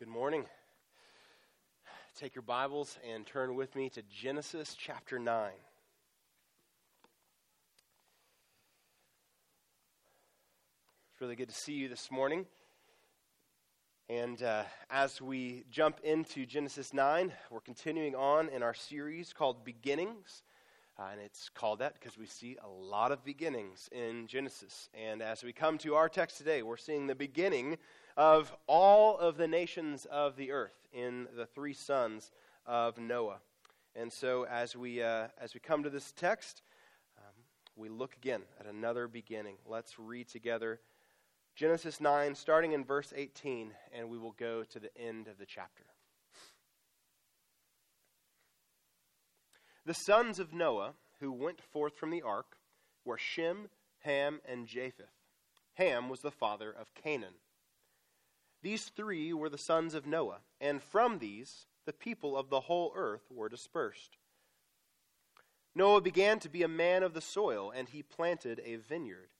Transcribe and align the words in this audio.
Good 0.00 0.08
morning. 0.08 0.46
Take 2.18 2.34
your 2.34 2.40
Bibles 2.40 2.98
and 3.06 3.26
turn 3.26 3.54
with 3.54 3.76
me 3.76 3.90
to 3.90 4.02
Genesis 4.08 4.74
chapter 4.74 5.18
9. 5.18 5.50
It's 11.12 11.20
really 11.20 11.36
good 11.36 11.50
to 11.50 11.54
see 11.54 11.74
you 11.74 11.90
this 11.90 12.10
morning. 12.10 12.46
And 14.08 14.42
uh, 14.42 14.62
as 14.88 15.20
we 15.20 15.64
jump 15.70 16.00
into 16.02 16.46
Genesis 16.46 16.94
9, 16.94 17.30
we're 17.50 17.60
continuing 17.60 18.14
on 18.14 18.48
in 18.48 18.62
our 18.62 18.72
series 18.72 19.34
called 19.34 19.66
Beginnings. 19.66 20.44
Uh, 20.98 21.08
and 21.12 21.20
it's 21.20 21.50
called 21.50 21.80
that 21.80 21.92
because 21.92 22.16
we 22.16 22.26
see 22.26 22.56
a 22.62 22.68
lot 22.68 23.12
of 23.12 23.22
beginnings 23.22 23.88
in 23.92 24.26
Genesis. 24.26 24.88
And 24.94 25.20
as 25.22 25.42
we 25.42 25.52
come 25.52 25.76
to 25.78 25.94
our 25.94 26.08
text 26.08 26.38
today, 26.38 26.62
we're 26.62 26.78
seeing 26.78 27.06
the 27.06 27.14
beginning 27.14 27.76
of 28.20 28.54
all 28.66 29.16
of 29.16 29.38
the 29.38 29.48
nations 29.48 30.04
of 30.04 30.36
the 30.36 30.52
earth 30.52 30.86
in 30.92 31.26
the 31.34 31.46
three 31.46 31.72
sons 31.72 32.30
of 32.66 32.98
Noah. 32.98 33.38
And 33.96 34.12
so, 34.12 34.44
as 34.44 34.76
we, 34.76 35.02
uh, 35.02 35.28
as 35.40 35.54
we 35.54 35.60
come 35.60 35.82
to 35.84 35.88
this 35.88 36.12
text, 36.12 36.60
um, 37.16 37.32
we 37.76 37.88
look 37.88 38.14
again 38.16 38.42
at 38.60 38.66
another 38.66 39.08
beginning. 39.08 39.56
Let's 39.66 39.98
read 39.98 40.28
together 40.28 40.80
Genesis 41.56 41.98
9, 41.98 42.34
starting 42.34 42.72
in 42.72 42.84
verse 42.84 43.10
18, 43.16 43.72
and 43.94 44.10
we 44.10 44.18
will 44.18 44.34
go 44.38 44.64
to 44.64 44.78
the 44.78 44.94
end 44.98 45.26
of 45.26 45.38
the 45.38 45.46
chapter. 45.46 45.84
The 49.86 49.94
sons 49.94 50.38
of 50.38 50.52
Noah 50.52 50.92
who 51.20 51.32
went 51.32 51.62
forth 51.62 51.96
from 51.96 52.10
the 52.10 52.20
ark 52.20 52.58
were 53.02 53.16
Shem, 53.16 53.70
Ham, 54.00 54.42
and 54.46 54.66
Japheth. 54.66 55.06
Ham 55.76 56.10
was 56.10 56.20
the 56.20 56.30
father 56.30 56.70
of 56.70 56.92
Canaan. 56.94 57.36
These 58.62 58.88
three 58.88 59.32
were 59.32 59.48
the 59.48 59.58
sons 59.58 59.94
of 59.94 60.06
Noah, 60.06 60.40
and 60.60 60.82
from 60.82 61.18
these 61.18 61.66
the 61.86 61.92
people 61.92 62.36
of 62.36 62.50
the 62.50 62.60
whole 62.60 62.92
earth 62.94 63.30
were 63.30 63.48
dispersed. 63.48 64.18
Noah 65.74 66.00
began 66.00 66.38
to 66.40 66.48
be 66.48 66.62
a 66.62 66.68
man 66.68 67.02
of 67.02 67.14
the 67.14 67.20
soil, 67.20 67.70
and 67.70 67.88
he 67.88 68.02
planted 68.02 68.60
a 68.64 68.76
vineyard. 68.76 69.30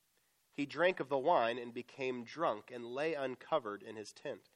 He 0.54 0.64
drank 0.64 1.00
of 1.00 1.08
the 1.08 1.18
wine 1.18 1.58
and 1.58 1.74
became 1.74 2.24
drunk, 2.24 2.70
and 2.72 2.84
lay 2.84 3.14
uncovered 3.14 3.82
in 3.82 3.96
his 3.96 4.12
tent. 4.12 4.50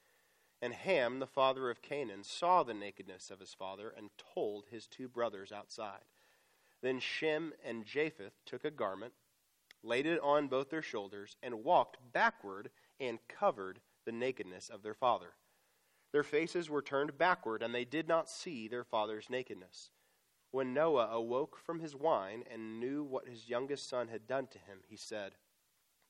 And 0.63 0.73
Ham, 0.73 1.19
the 1.19 1.27
father 1.27 1.71
of 1.71 1.83
Canaan, 1.83 2.25
saw 2.25 2.63
the 2.63 2.73
nakedness 2.73 3.31
of 3.31 3.41
his 3.41 3.53
father, 3.53 3.91
and 3.91 4.11
told 4.17 4.67
his 4.67 4.87
two 4.87 5.09
brothers 5.09 5.53
outside. 5.53 6.05
Then 6.81 7.01
Shem 7.01 7.53
and 7.65 7.85
Japheth 7.85 8.45
took 8.47 8.65
a 8.65 8.71
garment, 8.71 9.13
laid 9.83 10.07
it 10.07 10.21
on 10.21 10.49
both 10.49 10.71
their 10.71 10.83
shoulders, 10.83 11.37
and 11.43 11.65
walked 11.65 11.99
backward 12.13 12.71
and 12.99 13.19
covered 13.29 13.81
the 14.05 14.13
nakedness 14.13 14.69
of 14.69 14.83
their 14.83 14.95
father. 14.95 15.35
Their 16.13 16.23
faces 16.23 16.71
were 16.71 16.83
turned 16.83 17.19
backward, 17.19 17.63
and 17.63 17.75
they 17.75 17.85
did 17.85 18.07
not 18.07 18.31
see 18.31 18.69
their 18.69 18.85
father's 18.85 19.29
nakedness. 19.29 19.91
When 20.51 20.73
Noah 20.73 21.09
awoke 21.11 21.59
from 21.59 21.81
his 21.81 21.97
wine 21.97 22.45
and 22.49 22.79
knew 22.79 23.03
what 23.03 23.29
his 23.29 23.49
youngest 23.49 23.89
son 23.89 24.09
had 24.09 24.29
done 24.29 24.47
to 24.53 24.59
him, 24.59 24.79
he 24.87 24.97
said, 24.97 25.33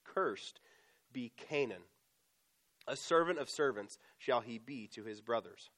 Cursed 0.05 0.61
be 1.13 1.33
Canaan. 1.49 1.85
A 2.87 2.97
servant 2.97 3.39
of 3.39 3.49
servants 3.49 3.99
shall 4.19 4.43
he 4.43 4.59
be 4.59 4.87
to 4.89 5.05
his 5.05 5.23
brothers. 5.23 5.71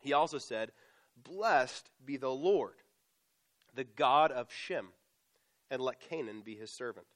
He 0.00 0.12
also 0.12 0.38
said, 0.38 0.72
Blessed 1.16 1.88
be 2.04 2.16
the 2.16 2.32
Lord, 2.32 2.74
the 3.74 3.84
God 3.84 4.32
of 4.32 4.52
Shem, 4.52 4.88
and 5.70 5.80
let 5.80 6.00
Canaan 6.00 6.42
be 6.44 6.56
his 6.56 6.72
servant. 6.72 7.06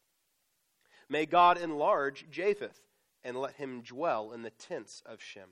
May 1.09 1.27
God 1.27 1.59
enlarge 1.59 2.27
Japheth 2.31 2.81
and 3.29 3.37
let 3.37 3.57
him 3.57 3.83
dwell 3.83 4.33
in 4.33 4.41
the 4.41 4.49
tents 4.49 5.03
of 5.05 5.21
Shem, 5.21 5.51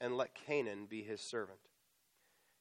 and 0.00 0.16
let 0.16 0.34
Canaan 0.34 0.86
be 0.86 1.02
his 1.02 1.20
servant. 1.20 1.58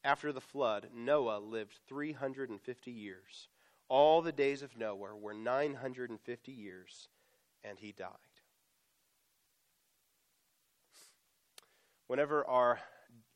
After 0.04 0.34
the 0.34 0.42
flood, 0.42 0.90
Noah 0.94 1.40
lived 1.40 1.80
350 1.88 2.92
years. 2.92 3.48
All 3.88 4.22
the 4.22 4.34
days 4.34 4.62
of 4.62 4.76
Noah 4.78 5.16
were 5.16 5.34
950 5.34 6.52
years, 6.52 7.08
and 7.64 7.80
he 7.80 7.94
died. 7.94 8.10
Whenever 12.08 12.46
our 12.46 12.82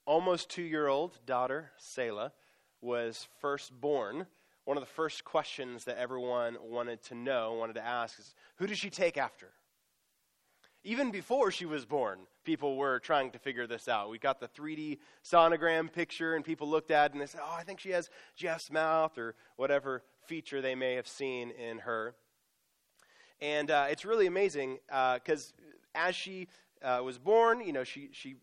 almost 0.06 0.50
two 0.50 0.64
year 0.64 0.88
old 0.88 1.18
daughter, 1.26 1.72
Selah, 1.78 2.34
was 2.82 3.26
first 3.40 3.72
born, 3.72 4.28
one 4.66 4.76
of 4.76 4.84
the 4.84 4.88
first 4.88 5.24
questions 5.24 5.86
that 5.86 5.98
everyone 5.98 6.58
wanted 6.62 7.02
to 7.04 7.16
know, 7.16 7.54
wanted 7.54 7.76
to 7.76 7.86
ask, 7.86 8.20
is 8.20 8.36
who 8.58 8.68
did 8.68 8.78
she 8.78 8.90
take 8.90 9.16
after? 9.16 9.54
Even 10.88 11.10
before 11.10 11.50
she 11.50 11.66
was 11.66 11.84
born, 11.84 12.20
people 12.44 12.78
were 12.78 13.00
trying 13.00 13.32
to 13.32 13.40
figure 13.40 13.66
this 13.66 13.88
out. 13.88 14.12
We 14.12 14.20
got 14.20 14.40
the 14.40 14.48
3D 14.48 15.00
sonogram 15.24 15.92
picture, 15.92 16.36
and 16.36 16.46
people 16.46 16.70
looked 16.70 16.92
at 16.92 17.10
it 17.10 17.14
and 17.14 17.22
they 17.22 17.26
said, 17.26 17.42
Oh, 17.44 17.56
I 17.58 17.64
think 17.64 17.80
she 17.80 17.90
has 17.90 18.12
Jeff's 18.36 18.72
mouth, 18.72 19.18
or 19.18 19.34
whatever 19.56 20.04
feature 20.28 20.62
they 20.62 20.76
may 20.76 20.94
have 20.94 21.08
seen 21.08 21.50
in 21.50 21.80
her. 21.80 22.14
And 23.42 23.72
uh, 23.72 23.88
it's 23.90 24.06
really 24.06 24.28
amazing 24.28 24.78
because 24.88 25.54
uh, 25.60 25.98
as 26.08 26.16
she 26.16 26.50
uh, 26.84 27.02
was 27.04 27.18
born, 27.18 27.62
you 27.62 27.74
know, 27.74 27.84
she, 27.84 28.10
she 28.12 28.36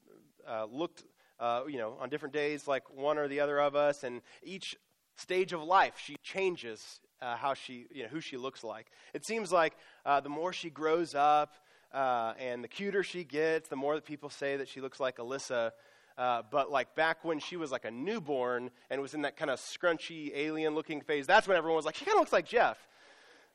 uh, 0.47 0.65
looked, 0.65 1.05
uh, 1.39 1.63
you 1.69 1.79
know, 1.79 1.97
on 2.01 2.09
different 2.09 2.35
days 2.35 2.67
like 2.67 2.91
one 2.91 3.19
or 3.19 3.29
the 3.29 3.39
other 3.39 3.61
of 3.61 3.77
us, 3.77 4.03
and 4.03 4.21
each 4.43 4.77
stage 5.15 5.53
of 5.53 5.63
life 5.63 5.95
she 5.97 6.17
changes 6.25 6.99
uh, 7.21 7.37
how 7.37 7.55
she, 7.55 7.87
you 7.93 8.03
know, 8.03 8.09
who 8.09 8.21
she 8.21 8.37
looks 8.37 8.65
like. 8.65 8.89
It 9.15 9.25
seems 9.25 9.53
like 9.53 9.75
the 10.05 10.29
more 10.29 10.53
she 10.53 10.71
grows 10.71 11.15
up, 11.15 11.55
uh, 11.93 12.35
and 12.39 12.63
the 12.63 12.69
cuter 12.69 13.03
she 13.03 13.25
gets, 13.25 13.69
the 13.69 13.77
more 13.77 13.95
that 13.95 14.05
people 14.05 14.31
say 14.31 14.57
that 14.57 14.69
she 14.69 14.81
looks 14.81 15.01
like 15.01 15.17
Alyssa. 15.19 15.73
Uh, 16.19 16.43
but 16.51 16.71
like 16.71 16.95
back 16.95 17.25
when 17.25 17.39
she 17.39 17.57
was 17.57 17.71
like 17.73 17.85
a 17.85 17.91
newborn 17.91 18.71
and 18.91 19.01
was 19.01 19.15
in 19.15 19.23
that 19.23 19.37
kind 19.37 19.51
of 19.51 19.59
scrunchy 19.59 20.31
alien 20.35 20.75
looking 20.75 21.01
phase, 21.01 21.27
that's 21.27 21.49
when 21.49 21.57
everyone 21.57 21.77
was 21.77 21.87
like, 21.87 21.95
she 21.95 22.05
kind 22.05 22.17
of 22.17 22.21
looks 22.21 22.33
like 22.33 22.47
Jeff. 22.47 22.79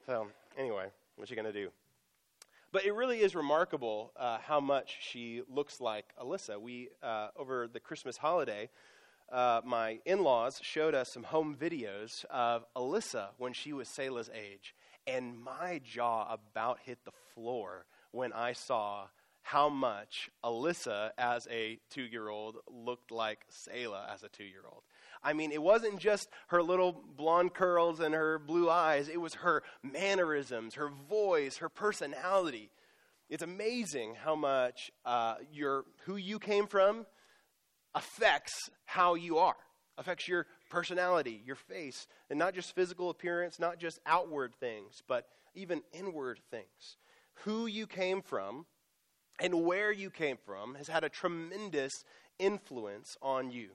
So 0.05 0.27
anyway, 0.57 0.87
what's 1.15 1.29
she 1.29 1.35
to 1.35 1.53
do? 1.53 1.69
But 2.71 2.85
it 2.85 2.93
really 2.93 3.19
is 3.19 3.33
remarkable 3.35 4.11
uh, 4.17 4.39
how 4.39 4.59
much 4.59 4.97
she 4.99 5.41
looks 5.49 5.79
like 5.79 6.05
Alyssa. 6.21 6.59
We, 6.59 6.89
uh, 7.01 7.29
over 7.37 7.67
the 7.67 7.79
Christmas 7.79 8.17
holiday, 8.17 8.69
uh, 9.31 9.61
my 9.65 9.99
in 10.05 10.21
laws 10.21 10.59
showed 10.61 10.93
us 10.93 11.11
some 11.13 11.23
home 11.23 11.55
videos 11.59 12.25
of 12.25 12.65
Alyssa 12.75 13.29
when 13.37 13.53
she 13.53 13.71
was 13.71 13.87
Selah's 13.87 14.29
age. 14.33 14.75
And 15.05 15.41
my 15.41 15.79
jaw 15.83 16.33
about 16.33 16.79
hit 16.83 16.99
the 17.05 17.11
floor 17.33 17.85
when 18.11 18.33
I 18.33 18.53
saw 18.53 19.07
how 19.47 19.69
much 19.69 20.29
Alyssa, 20.43 21.11
as 21.17 21.47
a 21.49 21.79
two 21.89 22.01
year 22.01 22.27
old, 22.27 22.57
looked 22.69 23.11
like 23.11 23.45
Selah 23.49 24.09
as 24.13 24.23
a 24.23 24.29
two 24.29 24.43
year 24.43 24.63
old. 24.69 24.83
I 25.23 25.33
mean, 25.33 25.51
it 25.51 25.61
wasn't 25.61 25.99
just 25.99 26.29
her 26.47 26.61
little 26.61 27.01
blonde 27.15 27.53
curls 27.53 27.99
and 27.99 28.13
her 28.13 28.39
blue 28.39 28.69
eyes, 28.69 29.07
it 29.07 29.21
was 29.21 29.35
her 29.35 29.63
mannerisms, 29.81 30.75
her 30.75 30.89
voice, 31.09 31.57
her 31.57 31.69
personality. 31.69 32.71
It's 33.29 33.43
amazing 33.43 34.15
how 34.15 34.35
much 34.35 34.91
uh, 35.05 35.35
your, 35.51 35.85
who 36.05 36.15
you 36.17 36.39
came 36.39 36.67
from 36.67 37.05
affects 37.95 38.69
how 38.85 39.15
you 39.15 39.37
are, 39.37 39.55
affects 39.97 40.27
your 40.27 40.45
personality, 40.69 41.41
your 41.45 41.55
face, 41.55 42.07
and 42.29 42.37
not 42.37 42.53
just 42.53 42.75
physical 42.75 43.09
appearance, 43.09 43.59
not 43.59 43.79
just 43.79 43.99
outward 44.05 44.55
things, 44.55 45.03
but 45.07 45.27
even 45.55 45.81
inward 45.93 46.39
things 46.51 46.97
who 47.43 47.65
you 47.65 47.87
came 47.87 48.21
from 48.21 48.65
and 49.39 49.63
where 49.63 49.91
you 49.91 50.09
came 50.09 50.37
from 50.37 50.75
has 50.75 50.87
had 50.87 51.03
a 51.03 51.09
tremendous 51.09 52.03
influence 52.39 53.17
on 53.21 53.51
you. 53.51 53.69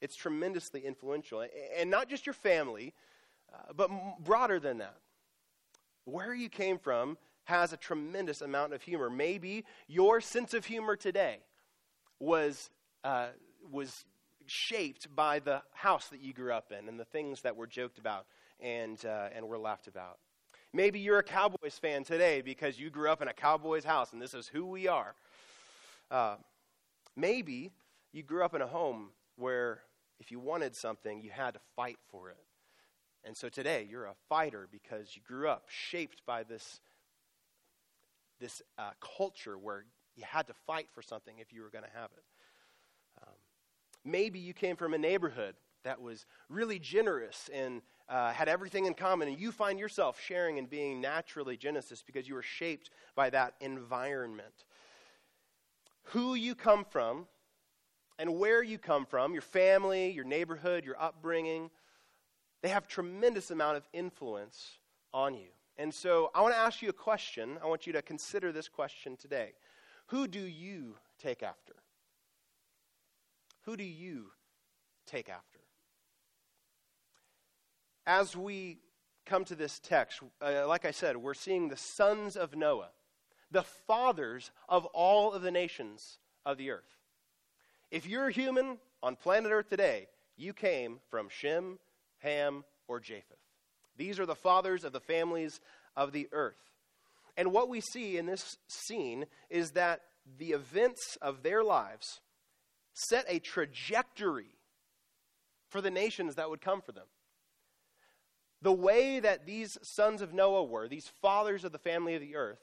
It's 0.00 0.16
tremendously 0.16 0.84
influential. 0.84 1.46
And 1.76 1.90
not 1.90 2.08
just 2.08 2.26
your 2.26 2.34
family, 2.34 2.94
uh, 3.52 3.72
but 3.74 3.90
broader 4.22 4.58
than 4.58 4.78
that. 4.78 4.96
Where 6.04 6.34
you 6.34 6.48
came 6.48 6.78
from 6.78 7.16
has 7.44 7.72
a 7.72 7.76
tremendous 7.76 8.40
amount 8.40 8.72
of 8.72 8.82
humor. 8.82 9.08
Maybe 9.08 9.64
your 9.86 10.20
sense 10.20 10.54
of 10.54 10.66
humor 10.66 10.96
today 10.96 11.38
was, 12.18 12.70
uh, 13.04 13.28
was 13.70 14.04
shaped 14.46 15.14
by 15.14 15.38
the 15.38 15.62
house 15.72 16.08
that 16.08 16.20
you 16.20 16.32
grew 16.32 16.52
up 16.52 16.72
in 16.72 16.88
and 16.88 16.98
the 16.98 17.04
things 17.04 17.42
that 17.42 17.56
were 17.56 17.66
joked 17.66 17.98
about 17.98 18.26
and, 18.60 19.04
uh, 19.04 19.28
and 19.34 19.48
were 19.48 19.58
laughed 19.58 19.86
about. 19.86 20.18
Maybe 20.76 20.98
you're 20.98 21.20
a 21.20 21.22
Cowboys 21.22 21.78
fan 21.80 22.02
today 22.02 22.40
because 22.40 22.80
you 22.80 22.90
grew 22.90 23.08
up 23.08 23.22
in 23.22 23.28
a 23.28 23.32
Cowboys 23.32 23.84
house 23.84 24.12
and 24.12 24.20
this 24.20 24.34
is 24.34 24.48
who 24.48 24.66
we 24.66 24.88
are. 24.88 25.14
Uh, 26.10 26.34
maybe 27.14 27.70
you 28.12 28.24
grew 28.24 28.44
up 28.44 28.56
in 28.56 28.60
a 28.60 28.66
home 28.66 29.10
where 29.36 29.82
if 30.18 30.32
you 30.32 30.40
wanted 30.40 30.74
something, 30.74 31.22
you 31.22 31.30
had 31.30 31.54
to 31.54 31.60
fight 31.76 31.98
for 32.10 32.28
it. 32.30 32.44
And 33.22 33.36
so 33.36 33.48
today 33.48 33.86
you're 33.88 34.06
a 34.06 34.16
fighter 34.28 34.66
because 34.68 35.14
you 35.14 35.22
grew 35.24 35.48
up 35.48 35.66
shaped 35.68 36.22
by 36.26 36.42
this, 36.42 36.80
this 38.40 38.60
uh, 38.76 38.90
culture 39.16 39.56
where 39.56 39.84
you 40.16 40.24
had 40.26 40.48
to 40.48 40.54
fight 40.66 40.88
for 40.92 41.02
something 41.02 41.38
if 41.38 41.52
you 41.52 41.62
were 41.62 41.70
going 41.70 41.84
to 41.84 41.96
have 41.96 42.10
it. 42.16 42.24
Um, 43.22 43.34
maybe 44.04 44.40
you 44.40 44.52
came 44.52 44.74
from 44.74 44.92
a 44.92 44.98
neighborhood 44.98 45.54
that 45.84 46.00
was 46.00 46.26
really 46.48 46.80
generous 46.80 47.48
and 47.54 47.80
uh, 48.08 48.32
had 48.32 48.48
everything 48.48 48.86
in 48.86 48.94
common, 48.94 49.28
and 49.28 49.38
you 49.38 49.50
find 49.50 49.78
yourself 49.78 50.20
sharing 50.20 50.58
and 50.58 50.68
being 50.68 51.00
naturally 51.00 51.56
Genesis 51.56 52.02
because 52.02 52.28
you 52.28 52.34
were 52.34 52.42
shaped 52.42 52.90
by 53.14 53.30
that 53.30 53.54
environment. 53.60 54.64
Who 56.08 56.34
you 56.34 56.54
come 56.54 56.84
from 56.84 57.26
and 58.18 58.38
where 58.38 58.62
you 58.62 58.78
come 58.78 59.06
from, 59.06 59.32
your 59.32 59.42
family, 59.42 60.10
your 60.10 60.24
neighborhood, 60.24 60.84
your 60.84 61.00
upbringing, 61.00 61.70
they 62.62 62.68
have 62.68 62.86
tremendous 62.86 63.50
amount 63.50 63.76
of 63.76 63.88
influence 63.92 64.78
on 65.12 65.34
you. 65.34 65.48
And 65.76 65.92
so 65.92 66.30
I 66.34 66.40
want 66.40 66.54
to 66.54 66.60
ask 66.60 66.82
you 66.82 66.88
a 66.88 66.94
question. 66.94 67.58
I 67.62 67.66
want 67.66 67.86
you 67.86 67.92
to 67.94 68.02
consider 68.02 68.52
this 68.52 68.68
question 68.68 69.16
today. 69.16 69.52
Who 70.08 70.28
do 70.28 70.40
you 70.40 70.96
take 71.18 71.42
after? 71.42 71.74
Who 73.62 73.76
do 73.76 73.84
you 73.84 74.26
take 75.06 75.28
after? 75.28 75.60
As 78.06 78.36
we 78.36 78.78
come 79.24 79.44
to 79.46 79.54
this 79.54 79.78
text, 79.78 80.20
uh, 80.42 80.66
like 80.66 80.84
I 80.84 80.90
said, 80.90 81.16
we're 81.16 81.34
seeing 81.34 81.68
the 81.68 81.76
sons 81.76 82.36
of 82.36 82.54
Noah, 82.54 82.90
the 83.50 83.62
fathers 83.62 84.50
of 84.68 84.84
all 84.86 85.32
of 85.32 85.42
the 85.42 85.50
nations 85.50 86.18
of 86.44 86.58
the 86.58 86.70
earth. 86.70 86.98
If 87.90 88.06
you're 88.06 88.28
a 88.28 88.32
human 88.32 88.78
on 89.02 89.16
planet 89.16 89.52
Earth 89.52 89.68
today, 89.68 90.08
you 90.36 90.52
came 90.52 90.98
from 91.10 91.28
Shem, 91.28 91.78
Ham, 92.18 92.64
or 92.88 93.00
Japheth. 93.00 93.38
These 93.96 94.18
are 94.18 94.26
the 94.26 94.34
fathers 94.34 94.84
of 94.84 94.92
the 94.92 95.00
families 95.00 95.60
of 95.96 96.12
the 96.12 96.28
earth. 96.32 96.58
And 97.36 97.52
what 97.52 97.68
we 97.68 97.80
see 97.80 98.18
in 98.18 98.26
this 98.26 98.56
scene 98.68 99.26
is 99.48 99.72
that 99.72 100.00
the 100.38 100.52
events 100.52 101.16
of 101.22 101.42
their 101.42 101.62
lives 101.62 102.20
set 102.92 103.24
a 103.28 103.38
trajectory 103.38 104.56
for 105.68 105.80
the 105.80 105.90
nations 105.90 106.34
that 106.34 106.50
would 106.50 106.60
come 106.60 106.80
for 106.80 106.92
them. 106.92 107.06
The 108.64 108.72
way 108.72 109.20
that 109.20 109.44
these 109.44 109.76
sons 109.82 110.22
of 110.22 110.32
Noah 110.32 110.64
were, 110.64 110.88
these 110.88 111.12
fathers 111.20 111.64
of 111.64 111.72
the 111.72 111.78
family 111.78 112.14
of 112.14 112.22
the 112.22 112.34
earth, 112.34 112.62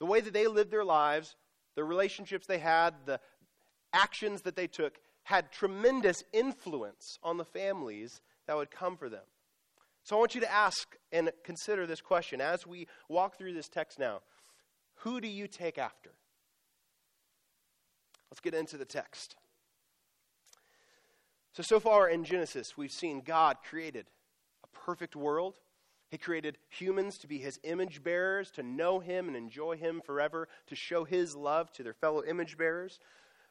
the 0.00 0.06
way 0.06 0.20
that 0.20 0.32
they 0.32 0.48
lived 0.48 0.72
their 0.72 0.84
lives, 0.84 1.36
the 1.76 1.84
relationships 1.84 2.48
they 2.48 2.58
had, 2.58 2.94
the 3.06 3.20
actions 3.92 4.42
that 4.42 4.56
they 4.56 4.66
took, 4.66 4.98
had 5.22 5.52
tremendous 5.52 6.24
influence 6.32 7.20
on 7.22 7.36
the 7.36 7.44
families 7.44 8.22
that 8.48 8.56
would 8.56 8.72
come 8.72 8.96
for 8.96 9.08
them. 9.08 9.22
So 10.02 10.16
I 10.16 10.18
want 10.18 10.34
you 10.34 10.40
to 10.40 10.52
ask 10.52 10.96
and 11.12 11.30
consider 11.44 11.86
this 11.86 12.00
question 12.00 12.40
as 12.40 12.66
we 12.66 12.88
walk 13.08 13.38
through 13.38 13.54
this 13.54 13.68
text 13.68 14.00
now. 14.00 14.20
Who 14.96 15.20
do 15.20 15.28
you 15.28 15.46
take 15.46 15.78
after? 15.78 16.10
Let's 18.32 18.40
get 18.40 18.54
into 18.54 18.76
the 18.76 18.84
text. 18.84 19.36
So, 21.52 21.62
so 21.62 21.78
far 21.78 22.08
in 22.08 22.24
Genesis, 22.24 22.76
we've 22.76 22.90
seen 22.90 23.22
God 23.24 23.58
created 23.62 24.06
perfect 24.74 25.16
world. 25.16 25.58
He 26.10 26.18
created 26.18 26.58
humans 26.68 27.18
to 27.18 27.26
be 27.26 27.38
his 27.38 27.58
image 27.64 28.02
bearers, 28.02 28.50
to 28.52 28.62
know 28.62 29.00
him 29.00 29.26
and 29.28 29.36
enjoy 29.36 29.76
him 29.76 30.00
forever, 30.04 30.48
to 30.66 30.76
show 30.76 31.04
his 31.04 31.34
love 31.34 31.72
to 31.72 31.82
their 31.82 31.94
fellow 31.94 32.22
image 32.22 32.56
bearers. 32.56 33.00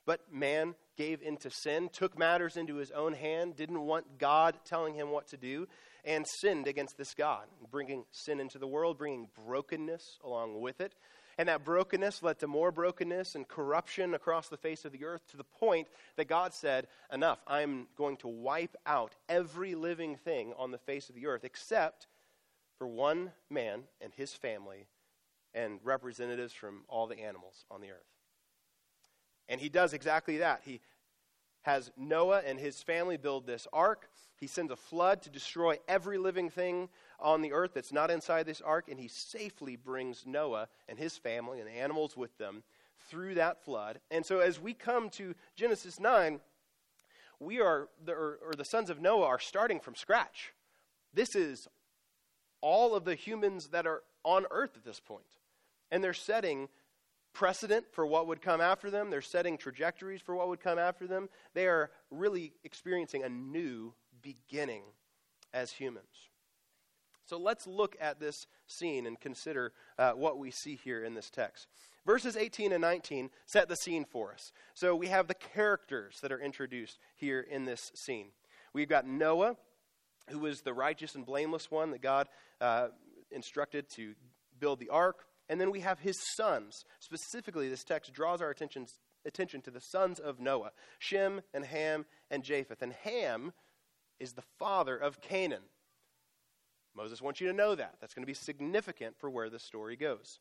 But 0.05 0.21
man 0.31 0.75
gave 0.97 1.21
into 1.21 1.49
sin, 1.49 1.89
took 1.91 2.17
matters 2.17 2.57
into 2.57 2.75
his 2.75 2.91
own 2.91 3.13
hand, 3.13 3.55
didn't 3.55 3.81
want 3.81 4.17
God 4.17 4.59
telling 4.65 4.93
him 4.93 5.09
what 5.09 5.27
to 5.29 5.37
do, 5.37 5.67
and 6.05 6.25
sinned 6.27 6.67
against 6.67 6.97
this 6.97 7.13
God, 7.13 7.45
bringing 7.71 8.05
sin 8.11 8.39
into 8.39 8.59
the 8.59 8.67
world, 8.67 8.97
bringing 8.97 9.29
brokenness 9.45 10.19
along 10.23 10.59
with 10.61 10.81
it. 10.81 10.93
And 11.37 11.49
that 11.49 11.63
brokenness 11.63 12.21
led 12.21 12.39
to 12.39 12.47
more 12.47 12.71
brokenness 12.71 13.35
and 13.35 13.47
corruption 13.47 14.13
across 14.13 14.49
the 14.49 14.57
face 14.57 14.85
of 14.85 14.91
the 14.91 15.05
earth 15.05 15.25
to 15.31 15.37
the 15.37 15.43
point 15.43 15.87
that 16.15 16.27
God 16.27 16.53
said, 16.53 16.87
Enough, 17.11 17.39
I'm 17.47 17.87
going 17.97 18.17
to 18.17 18.27
wipe 18.27 18.75
out 18.85 19.15
every 19.27 19.75
living 19.75 20.15
thing 20.15 20.53
on 20.57 20.71
the 20.71 20.77
face 20.77 21.09
of 21.09 21.15
the 21.15 21.27
earth 21.27 21.43
except 21.43 22.07
for 22.77 22.87
one 22.87 23.31
man 23.49 23.83
and 24.01 24.13
his 24.13 24.33
family 24.33 24.87
and 25.53 25.79
representatives 25.83 26.53
from 26.53 26.83
all 26.87 27.07
the 27.07 27.19
animals 27.19 27.65
on 27.69 27.81
the 27.81 27.89
earth. 27.89 28.13
And 29.49 29.59
he 29.59 29.69
does 29.69 29.93
exactly 29.93 30.37
that. 30.37 30.61
He 30.63 30.81
has 31.63 31.91
Noah 31.97 32.41
and 32.45 32.59
his 32.59 32.81
family 32.81 33.17
build 33.17 33.45
this 33.45 33.67
ark. 33.73 34.09
He 34.39 34.47
sends 34.47 34.71
a 34.71 34.75
flood 34.75 35.21
to 35.23 35.29
destroy 35.29 35.77
every 35.87 36.17
living 36.17 36.49
thing 36.49 36.89
on 37.19 37.41
the 37.41 37.53
earth 37.53 37.71
that's 37.73 37.93
not 37.93 38.11
inside 38.11 38.45
this 38.45 38.61
ark, 38.61 38.85
and 38.89 38.99
he 38.99 39.07
safely 39.07 39.75
brings 39.75 40.25
Noah 40.25 40.67
and 40.87 40.99
his 40.99 41.17
family 41.17 41.59
and 41.59 41.67
the 41.67 41.73
animals 41.73 42.15
with 42.15 42.37
them 42.37 42.63
through 43.09 43.35
that 43.35 43.63
flood. 43.63 43.99
And 44.11 44.25
so 44.25 44.39
as 44.39 44.59
we 44.59 44.73
come 44.73 45.09
to 45.11 45.33
Genesis 45.55 45.99
9, 45.99 46.39
we 47.39 47.61
are, 47.61 47.87
or, 48.07 48.39
or 48.45 48.53
the 48.57 48.65
sons 48.65 48.89
of 48.89 49.01
Noah 49.01 49.27
are 49.27 49.39
starting 49.39 49.79
from 49.79 49.95
scratch. 49.95 50.53
This 51.13 51.35
is 51.35 51.67
all 52.61 52.95
of 52.95 53.05
the 53.05 53.15
humans 53.15 53.67
that 53.67 53.85
are 53.85 54.03
on 54.23 54.45
earth 54.51 54.71
at 54.75 54.85
this 54.85 54.99
point. 54.99 55.23
And 55.91 56.03
they're 56.03 56.13
setting 56.13 56.69
precedent 57.33 57.85
for 57.91 58.05
what 58.05 58.27
would 58.27 58.41
come 58.41 58.61
after 58.61 58.89
them. 58.89 59.09
They're 59.09 59.21
setting 59.21 59.57
trajectories 59.57 60.21
for 60.21 60.35
what 60.35 60.47
would 60.47 60.61
come 60.61 60.79
after 60.79 61.07
them. 61.07 61.29
They 61.53 61.67
are 61.67 61.91
really 62.11 62.53
experiencing 62.63 63.23
a 63.23 63.29
new 63.29 63.93
beginning 64.21 64.83
as 65.53 65.71
humans. 65.71 66.29
So 67.25 67.37
let's 67.37 67.65
look 67.65 67.95
at 67.99 68.19
this 68.19 68.47
scene 68.67 69.05
and 69.05 69.19
consider 69.19 69.73
uh, 69.97 70.11
what 70.11 70.37
we 70.37 70.51
see 70.51 70.75
here 70.75 71.03
in 71.03 71.13
this 71.13 71.29
text. 71.29 71.67
Verses 72.05 72.35
18 72.35 72.73
and 72.73 72.81
19 72.81 73.29
set 73.45 73.69
the 73.69 73.75
scene 73.75 74.03
for 74.03 74.33
us. 74.33 74.51
So 74.73 74.95
we 74.95 75.07
have 75.07 75.27
the 75.27 75.33
characters 75.33 76.19
that 76.21 76.31
are 76.31 76.39
introduced 76.39 76.99
here 77.15 77.39
in 77.39 77.63
this 77.65 77.91
scene. 77.95 78.27
We've 78.73 78.89
got 78.89 79.07
Noah, 79.07 79.55
who 80.29 80.39
was 80.39 80.61
the 80.61 80.73
righteous 80.73 81.15
and 81.15 81.25
blameless 81.25 81.71
one 81.71 81.91
that 81.91 82.01
God 82.01 82.27
uh, 82.59 82.87
instructed 83.31 83.89
to 83.91 84.15
build 84.59 84.79
the 84.79 84.89
ark. 84.89 85.25
And 85.53 85.61
then 85.61 85.69
we 85.69 85.81
have 85.81 85.99
his 85.99 86.17
sons. 86.35 86.83
Specifically, 86.99 87.69
this 87.69 87.83
text 87.83 88.11
draws 88.11 88.41
our 88.41 88.49
attention, 88.49 88.87
attention 89.23 89.61
to 89.61 89.69
the 89.69 89.79
sons 89.79 90.19
of 90.19 90.39
Noah 90.39 90.71
Shem 90.97 91.41
and 91.53 91.63
Ham 91.63 92.07
and 92.31 92.43
Japheth. 92.43 92.81
And 92.81 92.91
Ham 93.03 93.53
is 94.19 94.33
the 94.33 94.41
father 94.57 94.97
of 94.97 95.21
Canaan. 95.21 95.61
Moses 96.95 97.21
wants 97.21 97.39
you 97.39 97.45
to 97.49 97.53
know 97.53 97.75
that. 97.75 97.97
That's 98.01 98.15
going 98.15 98.23
to 98.23 98.27
be 98.27 98.33
significant 98.33 99.19
for 99.19 99.29
where 99.29 99.47
the 99.47 99.59
story 99.59 99.95
goes. 99.95 100.39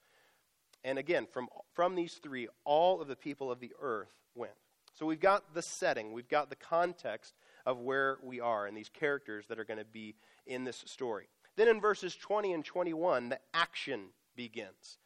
And 0.82 0.98
again, 0.98 1.26
from, 1.30 1.48
from 1.74 1.94
these 1.94 2.14
three, 2.14 2.48
all 2.64 3.02
of 3.02 3.06
the 3.06 3.14
people 3.14 3.52
of 3.52 3.60
the 3.60 3.74
earth 3.82 4.14
went. 4.34 4.54
So 4.94 5.04
we've 5.04 5.20
got 5.20 5.52
the 5.52 5.60
setting, 5.60 6.14
we've 6.14 6.26
got 6.26 6.48
the 6.48 6.56
context 6.56 7.34
of 7.66 7.80
where 7.80 8.16
we 8.22 8.40
are 8.40 8.64
and 8.64 8.74
these 8.74 8.88
characters 8.88 9.44
that 9.48 9.58
are 9.58 9.66
going 9.66 9.78
to 9.78 9.84
be 9.84 10.14
in 10.46 10.64
this 10.64 10.82
story. 10.86 11.28
Then 11.56 11.68
in 11.68 11.82
verses 11.82 12.16
20 12.16 12.54
and 12.54 12.64
21, 12.64 13.28
the 13.28 13.40
action 13.52 14.06
begins. 14.34 14.96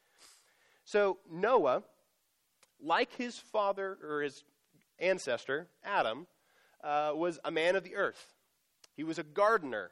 So 0.87 1.19
Noah, 1.29 1.83
like 2.81 3.13
his 3.13 3.37
father 3.37 3.99
or 4.03 4.23
his 4.23 4.45
ancestor, 5.01 5.67
Adam, 5.85 6.29
uh, 6.83 7.13
was 7.15 7.41
a 7.45 7.51
man 7.51 7.75
of 7.75 7.83
the 7.83 7.97
earth. 7.97 8.35
He 8.95 9.03
was 9.03 9.19
a 9.19 9.25
gardener, 9.25 9.91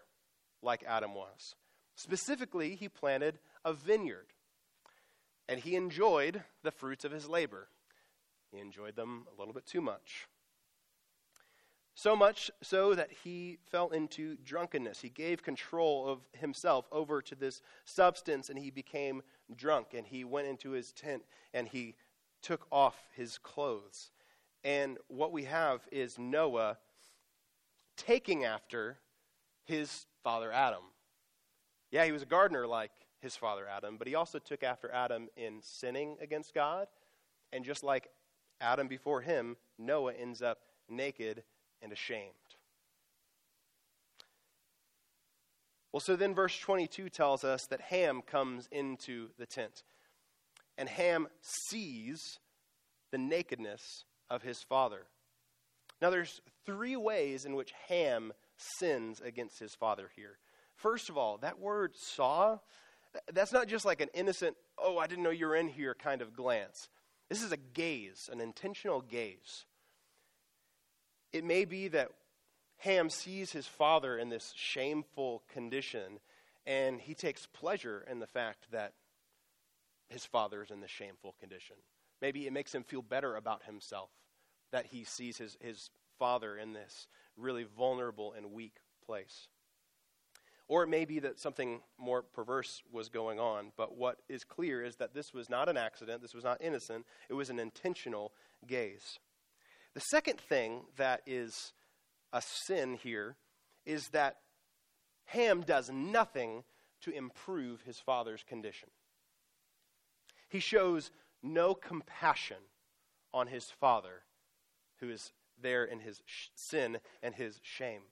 like 0.63 0.85
Adam 0.87 1.15
was. 1.15 1.57
Specifically, 1.97 2.77
he 2.77 2.89
planted 2.89 3.39
a 3.65 3.73
vineyard, 3.73 4.29
and 5.49 5.61
he 5.61 5.75
enjoyed 5.75 6.45
the 6.63 6.71
fruits 6.71 7.05
of 7.05 7.11
his 7.11 7.29
labor. 7.29 7.69
He 8.53 8.61
enjoyed 8.61 8.95
them 8.95 9.27
a 9.35 9.39
little 9.39 9.53
bit 9.53 9.67
too 9.67 9.81
much. 9.81 10.29
So 11.97 12.17
much 12.17 12.51
so 12.61 12.95
that 12.95 13.11
he 13.23 13.59
fell 13.71 13.91
into 13.91 14.37
drunkenness. 14.45 15.01
He 15.01 15.09
gave 15.09 15.43
control 15.43 16.09
of 16.09 16.21
himself 16.33 16.87
over 16.91 17.23
to 17.23 17.35
this 17.37 17.63
substance 17.85 18.51
and 18.51 18.59
he 18.59 18.71
became 18.71 19.23
drunk. 19.55 19.95
And 19.95 20.07
he 20.07 20.25
went 20.25 20.49
into 20.49 20.71
his 20.71 20.93
tent 20.93 21.23
and 21.53 21.69
he 21.69 21.95
took 22.43 22.67
off 22.73 22.97
his 23.15 23.39
clothes. 23.39 24.11
And 24.65 24.99
what 25.09 25.31
we 25.31 25.45
have 25.45 25.83
is 25.93 26.19
Noah 26.19 26.79
taking 27.97 28.45
after 28.45 28.99
his 29.65 30.07
father 30.25 30.51
Adam. 30.51 30.83
Yeah, 31.93 32.05
he 32.05 32.13
was 32.13 32.23
a 32.23 32.27
gardener 32.27 32.67
like 32.67 32.91
his 33.21 33.37
father 33.37 33.67
Adam, 33.69 33.99
but 33.99 34.09
he 34.09 34.17
also 34.17 34.41
took 34.41 34.65
after 34.65 34.93
Adam 34.93 35.29
in 35.37 35.61
sinning 35.63 36.17
against 36.21 36.55
God. 36.55 36.89
And 37.53 37.65
just 37.65 37.85
like 37.85 38.09
Adam 38.61 38.89
before 38.89 39.21
him, 39.21 39.57
Noah 39.79 40.15
ends 40.15 40.43
up 40.43 40.59
naked 40.89 41.45
and 41.85 41.93
ashamed. 41.93 42.33
Well, 45.93 46.01
so 46.01 46.17
then 46.17 46.35
verse 46.35 46.59
22 46.59 47.09
tells 47.09 47.45
us 47.45 47.67
that 47.67 47.81
Ham 47.83 48.21
comes 48.21 48.69
into 48.73 49.29
the 49.39 49.47
tent. 49.47 49.85
And 50.77 50.89
Ham 50.89 51.29
sees 51.69 52.41
the 53.13 53.19
nakedness 53.19 54.05
of 54.29 54.43
his 54.43 54.61
father. 54.61 55.07
Now, 56.03 56.11
there's 56.11 56.41
three 56.67 56.97
ways 56.97 57.45
in 57.45 57.55
which 57.55 57.73
Ham 57.89 58.33
sins 58.57 59.21
against 59.21 59.61
his 59.61 59.77
father 59.77 60.11
here. 60.17 60.39
First 60.75 61.09
of 61.09 61.17
all, 61.17 61.39
that 61.39 61.61
word 61.61 61.93
saw, 61.97 62.59
that's 63.33 63.53
not 63.53 63.69
just 63.69 63.85
like 63.85 64.01
an 64.01 64.09
innocent, 64.15 64.57
oh, 64.77 64.99
I 64.99 65.07
didn't 65.07 65.23
know 65.23 65.31
you 65.31 65.47
were 65.47 65.55
in 65.55 65.69
here 65.69 65.95
kind 65.95 66.23
of 66.23 66.35
glance. 66.35 66.89
This 67.29 67.41
is 67.41 67.53
a 67.53 67.57
gaze, 67.57 68.29
an 68.33 68.41
intentional 68.41 69.01
gaze. 69.01 69.65
It 71.35 71.43
may 71.43 71.65
be 71.65 71.89
that 71.89 72.13
Ham 72.79 73.11
sees 73.11 73.51
his 73.51 73.67
father 73.67 74.17
in 74.17 74.29
this 74.29 74.53
shameful 74.55 75.43
condition, 75.53 76.21
and 76.65 77.01
he 77.01 77.13
takes 77.13 77.47
pleasure 77.47 78.07
in 78.09 78.21
the 78.21 78.27
fact 78.29 78.71
that 78.71 78.93
his 80.09 80.25
father 80.25 80.63
is 80.63 80.71
in 80.71 80.81
this 80.81 80.93
shameful 80.93 81.35
condition. 81.41 81.75
Maybe 82.23 82.47
it 82.47 82.53
makes 82.53 82.73
him 82.73 82.85
feel 82.85 83.03
better 83.03 83.35
about 83.35 83.65
himself 83.65 84.11
that 84.71 84.87
he 84.87 85.03
sees 85.03 85.37
his, 85.39 85.59
his 85.61 85.91
father 86.21 86.57
in 86.57 86.73
this 86.73 87.09
really 87.37 87.65
vulnerable 87.65 88.33
and 88.33 88.53
weak 88.53 88.77
place. 89.05 89.49
Or 90.69 90.85
it 90.85 90.89
may 90.89 91.05
be 91.05 91.19
that 91.19 91.41
something 91.41 91.81
more 91.99 92.23
perverse 92.23 92.81
was 92.93 93.09
going 93.09 93.41
on, 93.41 93.73
but 93.77 93.97
what 93.97 94.21
is 94.29 94.45
clear 94.45 94.85
is 94.85 94.97
that 94.97 95.15
this 95.15 95.35
was 95.35 95.51
not 95.51 95.69
an 95.69 95.77
accident, 95.77 96.23
this 96.23 96.33
was 96.33 96.45
not 96.45 96.63
innocent, 96.63 97.05
it 97.29 97.35
was 97.35 97.51
an 97.51 97.59
intentional 97.59 98.33
gaze. 98.69 99.19
The 99.95 100.01
second 100.01 100.41
thing 100.41 100.83
that 100.97 101.23
is 101.25 101.73
a 102.33 102.43
sin 102.43 102.95
here 102.95 103.37
is 103.87 104.09
that 104.09 104.39
Ham 105.27 105.63
does 105.63 105.91
nothing 105.91 106.65
to 107.03 107.11
improve 107.13 107.83
his 107.83 107.99
father's 108.01 108.43
condition. 108.43 108.89
He 110.49 110.59
shows 110.61 111.11
no 111.43 111.75
compassion 111.75 112.57
on 113.33 113.47
his 113.47 113.65
father 113.81 114.23
who 115.01 115.11
is 115.11 115.33
there 115.61 115.85
in 115.85 116.01
his 116.01 116.23
sh- 116.27 116.49
sin 116.55 116.99
and 117.23 117.35
his 117.35 117.61
shame. 117.63 118.03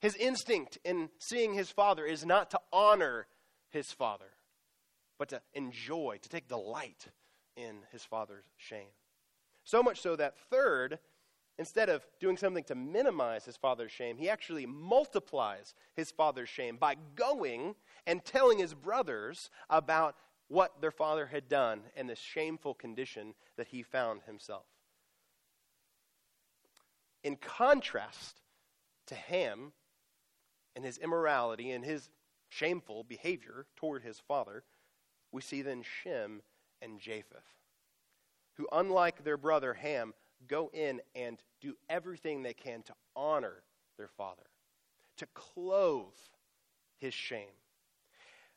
His 0.00 0.14
instinct 0.16 0.78
in 0.84 1.08
seeing 1.18 1.54
his 1.54 1.70
father 1.70 2.04
is 2.04 2.26
not 2.26 2.50
to 2.50 2.60
honor 2.72 3.26
his 3.70 3.92
father, 3.92 4.32
but 5.18 5.30
to 5.30 5.40
enjoy, 5.54 6.18
to 6.20 6.28
take 6.28 6.48
delight 6.48 7.06
in 7.56 7.78
his 7.92 8.04
father's 8.04 8.44
shame. 8.56 8.90
So 9.66 9.82
much 9.82 10.00
so 10.00 10.14
that, 10.14 10.38
third, 10.48 11.00
instead 11.58 11.88
of 11.88 12.06
doing 12.20 12.36
something 12.36 12.62
to 12.64 12.76
minimize 12.76 13.44
his 13.44 13.56
father's 13.56 13.90
shame, 13.90 14.16
he 14.16 14.30
actually 14.30 14.64
multiplies 14.64 15.74
his 15.94 16.12
father's 16.12 16.48
shame 16.48 16.76
by 16.76 16.94
going 17.16 17.74
and 18.06 18.24
telling 18.24 18.58
his 18.58 18.74
brothers 18.74 19.50
about 19.68 20.14
what 20.46 20.80
their 20.80 20.92
father 20.92 21.26
had 21.26 21.48
done 21.48 21.80
and 21.96 22.08
the 22.08 22.14
shameful 22.14 22.74
condition 22.74 23.34
that 23.56 23.66
he 23.66 23.82
found 23.82 24.22
himself. 24.22 24.66
In 27.24 27.34
contrast 27.34 28.40
to 29.06 29.16
Ham 29.16 29.72
and 30.76 30.84
his 30.84 30.96
immorality 30.98 31.72
and 31.72 31.84
his 31.84 32.08
shameful 32.50 33.02
behavior 33.02 33.66
toward 33.74 34.04
his 34.04 34.20
father, 34.20 34.62
we 35.32 35.42
see 35.42 35.60
then 35.60 35.82
Shem 35.82 36.42
and 36.80 37.00
Japheth, 37.00 37.56
who, 38.56 38.66
unlike 38.72 39.24
their 39.24 39.36
brother 39.36 39.74
Ham, 39.74 40.12
go 40.46 40.70
in 40.72 41.00
and 41.14 41.38
do 41.60 41.74
everything 41.88 42.42
they 42.42 42.54
can 42.54 42.82
to 42.82 42.94
honor 43.14 43.62
their 43.96 44.08
father, 44.08 44.46
to 45.16 45.26
clothe 45.34 46.14
his 46.98 47.14
shame 47.14 47.54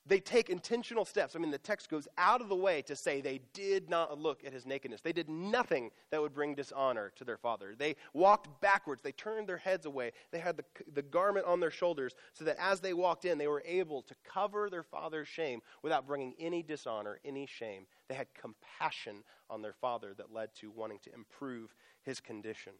they 0.10 0.20
take 0.20 0.50
intentional 0.50 1.06
steps. 1.06 1.36
I 1.36 1.40
mean, 1.40 1.52
the 1.52 1.60
text 1.60 1.88
goes 1.88 2.08
out 2.18 2.42
of 2.42 2.50
the 2.50 2.56
way 2.56 2.82
to 2.84 2.96
say 2.96 3.22
they 3.22 3.42
did 3.54 3.90
not 3.90 4.20
look 4.20 4.44
at 4.44 4.52
his 4.52 4.66
nakedness. 4.66 5.02
They 5.02 5.14
did 5.14 5.30
nothing 5.30 5.92
that 6.10 6.20
would 6.20 6.34
bring 6.34 6.56
dishonor 6.56 7.12
to 7.16 7.24
their 7.24 7.38
father. 7.38 7.76
They 7.78 7.96
walked 8.14 8.60
backwards. 8.60 9.04
They 9.04 9.12
turned 9.12 9.48
their 9.48 9.58
heads 9.58 9.86
away. 9.86 10.12
They 10.32 10.40
had 10.40 10.58
the, 10.58 10.66
the 10.94 11.04
garment 11.04 11.46
on 11.46 11.60
their 11.60 11.70
shoulders 11.70 12.16
so 12.34 12.44
that 12.46 12.58
as 12.60 12.80
they 12.80 12.94
walked 12.94 13.24
in, 13.24 13.38
they 13.38 13.48
were 13.48 13.64
able 13.66 14.02
to 14.02 14.16
cover 14.26 14.68
their 14.70 14.84
father's 14.84 15.28
shame 15.28 15.62
without 15.84 16.08
bringing 16.08 16.34
any 16.40 16.64
dishonor, 16.64 17.20
any 17.24 17.46
shame. 17.46 17.86
They 18.08 18.16
had 18.16 18.28
compassion 18.34 19.24
on 19.48 19.62
their 19.62 19.74
father 19.74 20.16
that 20.18 20.34
led 20.34 20.56
to 20.56 20.72
wanting 20.72 21.00
to 21.04 21.14
improve 21.14 21.76
his 22.02 22.20
condition. 22.20 22.74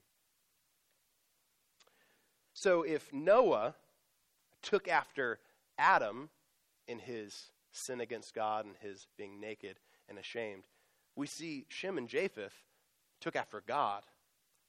So 2.54 2.82
if 2.82 3.14
Noah 3.14 3.76
took 4.64 4.88
after 4.88 5.40
Adam, 5.78 6.30
in 6.90 7.00
his 7.00 7.52
sin 7.72 8.02
against 8.02 8.34
God 8.34 8.66
and 8.66 8.76
his 8.82 9.08
being 9.16 9.40
naked 9.40 9.78
and 10.10 10.18
ashamed. 10.18 10.64
We 11.16 11.28
see 11.28 11.66
Shem 11.70 11.98
and 11.98 12.10
Japheth 12.10 12.66
took 13.22 13.36
after 13.36 13.62
God, 13.66 14.04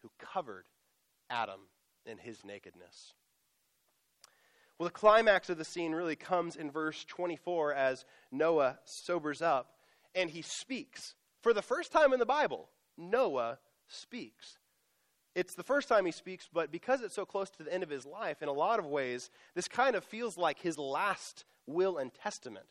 who 0.02 0.10
covered 0.18 0.66
Adam 1.30 1.60
in 2.04 2.18
his 2.18 2.44
nakedness. 2.44 3.14
Well, 4.78 4.88
the 4.88 4.94
climax 4.94 5.50
of 5.50 5.58
the 5.58 5.64
scene 5.64 5.92
really 5.92 6.16
comes 6.16 6.56
in 6.56 6.70
verse 6.70 7.04
24 7.04 7.74
as 7.74 8.04
Noah 8.30 8.78
sobers 8.84 9.42
up 9.42 9.74
and 10.14 10.30
he 10.30 10.42
speaks. 10.42 11.14
For 11.42 11.52
the 11.52 11.62
first 11.62 11.92
time 11.92 12.12
in 12.12 12.18
the 12.18 12.26
Bible, 12.26 12.68
Noah 12.96 13.58
speaks. 13.88 14.58
It's 15.34 15.54
the 15.54 15.62
first 15.62 15.88
time 15.88 16.06
he 16.06 16.12
speaks, 16.12 16.48
but 16.52 16.72
because 16.72 17.02
it's 17.02 17.14
so 17.14 17.24
close 17.24 17.50
to 17.50 17.62
the 17.62 17.72
end 17.72 17.82
of 17.82 17.90
his 17.90 18.04
life, 18.04 18.42
in 18.42 18.48
a 18.48 18.52
lot 18.52 18.78
of 18.78 18.86
ways, 18.86 19.30
this 19.54 19.68
kind 19.68 19.94
of 19.94 20.04
feels 20.04 20.36
like 20.36 20.58
his 20.58 20.76
last 20.76 21.44
will 21.66 21.98
and 21.98 22.12
testament. 22.12 22.66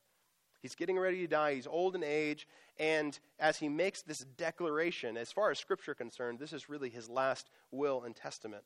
He's 0.61 0.75
getting 0.75 0.99
ready 0.99 1.21
to 1.21 1.27
die. 1.27 1.55
He's 1.55 1.67
old 1.67 1.95
in 1.95 2.03
age. 2.03 2.47
And 2.77 3.17
as 3.39 3.57
he 3.57 3.69
makes 3.69 4.01
this 4.01 4.25
declaration, 4.37 5.15
as 5.15 5.31
far 5.31 5.51
as 5.51 5.59
Scripture 5.59 5.93
concerned, 5.93 6.39
this 6.39 6.53
is 6.53 6.69
really 6.69 6.89
his 6.89 7.09
last 7.09 7.49
will 7.71 8.03
and 8.03 8.15
testament. 8.15 8.63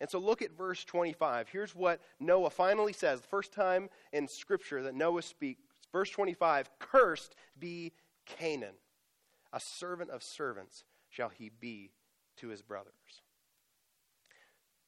And 0.00 0.10
so 0.10 0.18
look 0.18 0.42
at 0.42 0.56
verse 0.56 0.84
25. 0.84 1.48
Here's 1.48 1.74
what 1.74 2.00
Noah 2.18 2.50
finally 2.50 2.92
says. 2.92 3.20
The 3.20 3.28
first 3.28 3.52
time 3.52 3.88
in 4.12 4.28
Scripture 4.28 4.82
that 4.82 4.94
Noah 4.94 5.22
speaks. 5.22 5.62
Verse 5.92 6.10
25 6.10 6.68
Cursed 6.78 7.36
be 7.58 7.92
Canaan, 8.26 8.74
a 9.52 9.60
servant 9.60 10.10
of 10.10 10.22
servants 10.22 10.84
shall 11.08 11.28
he 11.28 11.48
be 11.60 11.92
to 12.38 12.48
his 12.48 12.60
brothers. 12.60 13.22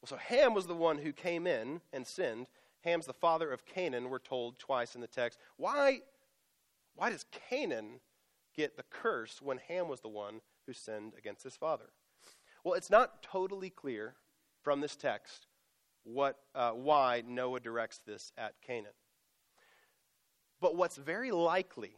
Well, 0.00 0.08
so 0.08 0.16
Ham 0.16 0.54
was 0.54 0.66
the 0.66 0.74
one 0.74 0.98
who 0.98 1.12
came 1.12 1.46
in 1.46 1.80
and 1.92 2.06
sinned. 2.06 2.46
Ham's 2.82 3.06
the 3.06 3.12
father 3.12 3.50
of 3.50 3.66
Canaan, 3.66 4.10
we're 4.10 4.18
told 4.18 4.58
twice 4.58 4.94
in 4.94 5.00
the 5.00 5.06
text. 5.06 5.38
Why, 5.56 6.00
why 6.94 7.10
does 7.10 7.24
Canaan 7.48 8.00
get 8.56 8.76
the 8.76 8.84
curse 8.84 9.42
when 9.42 9.58
Ham 9.68 9.88
was 9.88 10.00
the 10.00 10.08
one 10.08 10.40
who 10.66 10.72
sinned 10.72 11.14
against 11.18 11.42
his 11.42 11.56
father? 11.56 11.90
Well, 12.64 12.74
it's 12.74 12.90
not 12.90 13.22
totally 13.22 13.70
clear 13.70 14.14
from 14.62 14.80
this 14.80 14.94
text 14.94 15.46
what, 16.04 16.36
uh, 16.54 16.70
why 16.70 17.22
Noah 17.26 17.60
directs 17.60 17.98
this 18.06 18.32
at 18.38 18.54
Canaan. 18.62 18.92
But 20.60 20.76
what's 20.76 20.96
very 20.96 21.30
likely 21.30 21.92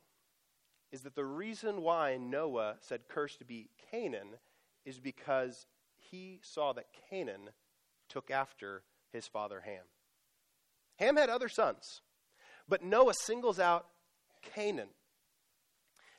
is 0.93 1.03
that 1.03 1.15
the 1.15 1.25
reason 1.25 1.83
why 1.83 2.17
Noah 2.17 2.77
said 2.81 3.09
curse 3.09 3.37
to 3.37 3.45
be 3.45 3.71
Canaan 3.91 4.37
is 4.85 4.99
because 4.99 5.67
he 5.97 6.41
saw 6.43 6.73
that 6.73 6.87
Canaan 7.09 7.51
took 8.11 8.31
after 8.31 8.83
his 9.13 9.27
father 9.27 9.61
Ham. 9.61 9.85
Ham 10.97 11.17
had 11.17 11.31
other 11.31 11.49
sons, 11.49 12.03
but 12.69 12.85
Noah 12.85 13.15
singles 13.15 13.59
out 13.59 13.87
Canaan. 14.43 14.89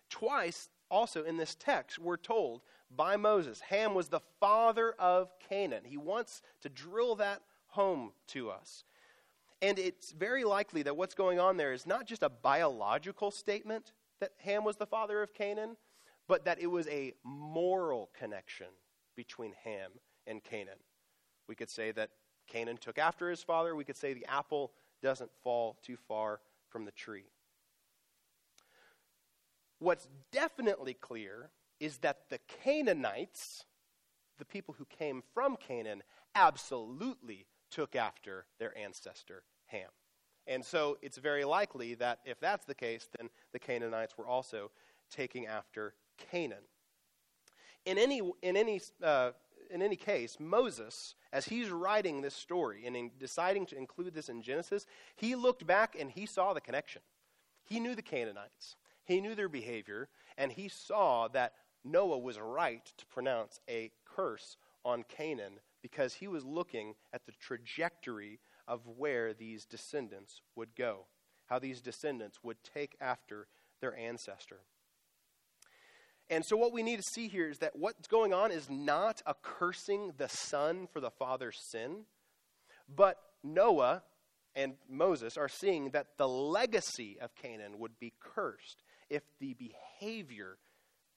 Twice, 0.10 0.70
also 0.90 1.24
in 1.24 1.38
this 1.38 1.56
text, 1.56 2.00
we're 2.00 2.18
told 2.18 2.62
by 2.90 3.16
Moses 3.16 3.62
Ham 3.62 3.94
was 3.94 4.10
the 4.10 4.20
father 4.40 4.94
of 4.98 5.32
Canaan. 5.48 5.84
He 5.86 5.98
wants 5.98 6.42
to 6.62 6.70
drill 6.70 7.16
that 7.16 7.42
home 7.68 8.12
to 8.28 8.50
us. 8.50 8.84
And 9.62 9.78
it's 9.78 10.12
very 10.12 10.44
likely 10.44 10.82
that 10.84 10.98
what's 10.98 11.14
going 11.14 11.40
on 11.40 11.58
there 11.58 11.72
is 11.72 11.86
not 11.86 12.08
just 12.08 12.24
a 12.24 12.30
biological 12.30 13.30
statement 13.30 13.94
that 14.20 14.32
Ham 14.40 14.64
was 14.64 14.78
the 14.78 14.88
father 14.88 15.22
of 15.22 15.34
Canaan, 15.34 15.78
but 16.28 16.46
that 16.46 16.60
it 16.60 16.68
was 16.68 16.88
a 16.88 17.14
moral 17.24 18.10
connection 18.18 18.68
between 19.16 19.54
Ham 19.64 19.92
and 20.26 20.44
Canaan. 20.44 20.80
We 21.48 21.56
could 21.56 21.70
say 21.70 21.92
that 21.92 22.12
Canaan 22.48 22.78
took 22.78 22.98
after 22.98 23.30
his 23.30 23.44
father. 23.44 23.76
We 23.76 23.84
could 23.84 23.98
say 23.98 24.14
the 24.14 24.26
apple 24.26 24.72
doesn't 25.02 25.32
fall 25.44 25.78
too 25.82 25.98
far 26.08 26.40
from 26.70 26.86
the 26.86 26.92
tree. 26.92 27.26
What's 29.80 30.08
definitely 30.32 30.94
clear 30.94 31.50
is 31.80 31.98
that 32.00 32.30
the 32.30 32.40
Canaanites, 32.64 33.66
the 34.38 34.46
people 34.46 34.76
who 34.78 34.86
came 34.86 35.24
from 35.34 35.58
Canaan, 35.58 36.04
absolutely 36.36 37.48
took 37.72 37.96
after 37.96 38.46
their 38.60 38.78
ancestor 38.78 39.44
Ham. 39.68 39.90
And 40.48 40.64
so 40.64 40.98
it's 41.02 41.18
very 41.18 41.46
likely 41.46 41.96
that 41.96 42.20
if 42.26 42.40
that's 42.40 42.66
the 42.66 42.76
case, 42.76 43.10
then 43.18 43.30
the 43.54 43.60
Canaanites 43.60 44.18
were 44.18 44.28
also 44.28 44.72
taking 45.10 45.48
after 45.48 45.94
Canaan. 46.32 46.64
In 47.86 47.98
any, 47.98 48.22
in 48.42 48.56
any 48.56 48.82
uh, 49.02 49.32
in 49.74 49.82
any 49.82 49.96
case, 49.96 50.38
Moses, 50.40 51.16
as 51.32 51.46
he's 51.46 51.70
writing 51.70 52.22
this 52.22 52.36
story 52.36 52.86
and 52.86 52.96
in 52.96 53.12
deciding 53.20 53.66
to 53.68 53.78
include 53.78 54.14
this 54.14 54.30
in 54.30 54.42
Genesis, 54.42 54.86
he 55.16 55.36
looked 55.36 55.66
back 55.66 55.96
and 56.00 56.12
he 56.12 56.26
saw 56.26 56.54
the 56.54 56.62
connection. 56.62 57.02
He 57.64 57.80
knew 57.80 57.96
the 57.96 58.02
Canaanites, 58.02 58.76
he 59.06 59.22
knew 59.22 59.36
their 59.36 59.50
behavior, 59.50 60.10
and 60.38 60.52
he 60.52 60.68
saw 60.68 61.28
that 61.30 61.54
Noah 61.84 62.20
was 62.20 62.40
right 62.40 62.86
to 62.98 63.06
pronounce 63.08 63.60
a 63.70 63.92
curse 64.06 64.58
on 64.84 65.04
Canaan 65.04 65.60
because 65.82 66.16
he 66.16 66.28
was 66.28 66.46
looking 66.46 66.96
at 67.14 67.26
the 67.26 67.32
trajectory 67.32 68.40
of 68.68 68.88
where 68.88 69.34
these 69.34 69.66
descendants 69.66 70.42
would 70.56 70.76
go, 70.76 71.06
how 71.48 71.60
these 71.60 71.82
descendants 71.82 72.40
would 72.44 72.58
take 72.64 72.96
after 73.02 73.48
their 73.80 73.96
ancestor. 73.98 74.62
And 76.32 76.46
so, 76.46 76.56
what 76.56 76.72
we 76.72 76.82
need 76.82 76.96
to 76.96 77.04
see 77.14 77.28
here 77.28 77.50
is 77.50 77.58
that 77.58 77.76
what's 77.76 78.08
going 78.08 78.34
on 78.34 78.52
is 78.52 78.70
not 78.70 79.22
a 79.26 79.36
cursing 79.44 80.14
the 80.18 80.30
son 80.30 80.88
for 80.92 81.02
the 81.02 81.12
father's 81.12 81.60
sin, 81.70 82.06
but 82.88 83.18
Noah 83.44 84.04
and 84.56 84.76
Moses 84.90 85.38
are 85.38 85.50
seeing 85.50 85.90
that 85.90 86.18
the 86.18 86.30
legacy 86.30 87.18
of 87.20 87.36
Canaan 87.36 87.80
would 87.80 88.00
be 88.00 88.14
cursed 88.22 88.82
if 89.10 89.24
the 89.42 89.56
behavior 89.56 90.58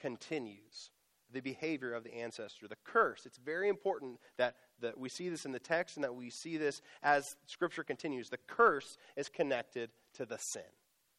continues 0.01 0.91
the 1.33 1.41
behavior 1.41 1.93
of 1.93 2.05
the 2.05 2.15
ancestor. 2.15 2.69
The 2.69 2.77
curse, 2.85 3.27
it's 3.27 3.39
very 3.39 3.69
important 3.69 4.19
that, 4.37 4.57
that 4.81 4.99
we 4.99 5.09
see 5.09 5.29
this 5.29 5.45
in 5.45 5.53
the 5.53 5.59
text 5.59 5.97
and 5.97 6.05
that 6.05 6.15
we 6.15 6.31
see 6.31 6.57
this 6.57 6.81
as 7.03 7.25
Scripture 7.47 7.85
continues. 7.85 8.29
The 8.29 8.39
curse 8.47 8.97
is 9.17 9.29
connected 9.29 9.91
to 10.15 10.27
the 10.27 10.39
sin. 10.39 10.63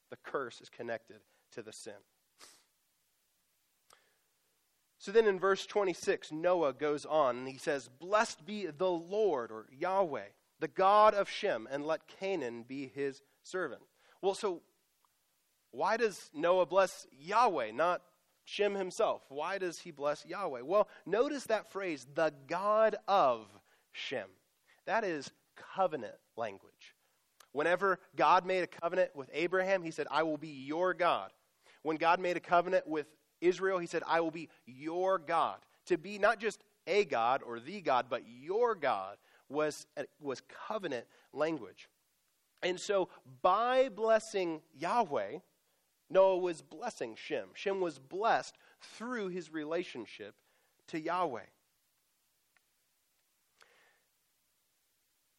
The 0.09 0.17
curse 0.23 0.61
is 0.61 0.69
connected 0.69 1.17
to 1.53 1.61
the 1.61 1.73
sin. 1.73 1.93
So 5.05 5.11
then 5.11 5.27
in 5.27 5.39
verse 5.39 5.67
26, 5.67 6.31
Noah 6.31 6.73
goes 6.73 7.05
on 7.05 7.37
and 7.37 7.47
he 7.47 7.59
says, 7.59 7.91
Blessed 7.99 8.43
be 8.43 8.65
the 8.65 8.89
Lord, 8.89 9.51
or 9.51 9.67
Yahweh, 9.71 10.29
the 10.59 10.67
God 10.67 11.13
of 11.13 11.29
Shem, 11.29 11.67
and 11.71 11.85
let 11.85 12.07
Canaan 12.07 12.65
be 12.67 12.87
his 12.87 13.21
servant. 13.43 13.83
Well, 14.23 14.33
so 14.33 14.63
why 15.69 15.97
does 15.97 16.31
Noah 16.33 16.65
bless 16.65 17.05
Yahweh, 17.11 17.69
not 17.69 18.01
Shem 18.45 18.73
himself? 18.73 19.21
Why 19.29 19.59
does 19.59 19.77
he 19.77 19.91
bless 19.91 20.25
Yahweh? 20.25 20.61
Well, 20.61 20.87
notice 21.05 21.43
that 21.43 21.71
phrase, 21.71 22.07
the 22.15 22.33
God 22.47 22.95
of 23.07 23.45
Shem. 23.91 24.29
That 24.87 25.03
is 25.03 25.29
covenant 25.75 26.15
language. 26.35 26.95
Whenever 27.51 27.99
God 28.15 28.43
made 28.43 28.63
a 28.63 28.81
covenant 28.81 29.15
with 29.15 29.29
Abraham, 29.33 29.83
he 29.83 29.91
said, 29.91 30.07
I 30.09 30.23
will 30.23 30.39
be 30.39 30.47
your 30.47 30.95
God. 30.95 31.29
When 31.83 31.97
God 31.97 32.19
made 32.19 32.37
a 32.37 32.39
covenant 32.39 32.87
with 32.87 33.05
Israel, 33.41 33.79
he 33.79 33.87
said, 33.87 34.03
I 34.07 34.21
will 34.21 34.31
be 34.31 34.49
your 34.65 35.17
God. 35.17 35.57
To 35.87 35.97
be 35.97 36.17
not 36.17 36.39
just 36.39 36.63
a 36.87 37.05
God 37.05 37.41
or 37.45 37.59
the 37.59 37.81
God, 37.81 38.07
but 38.09 38.23
your 38.27 38.75
God 38.75 39.17
was, 39.49 39.85
was 40.21 40.41
covenant 40.67 41.05
language. 41.33 41.87
And 42.63 42.79
so, 42.79 43.09
by 43.41 43.89
blessing 43.89 44.61
Yahweh, 44.77 45.39
Noah 46.09 46.37
was 46.37 46.61
blessing 46.61 47.15
Shem. 47.15 47.49
Shem 47.53 47.81
was 47.81 47.99
blessed 47.99 48.55
through 48.81 49.29
his 49.29 49.51
relationship 49.51 50.35
to 50.87 50.99
Yahweh. 50.99 51.45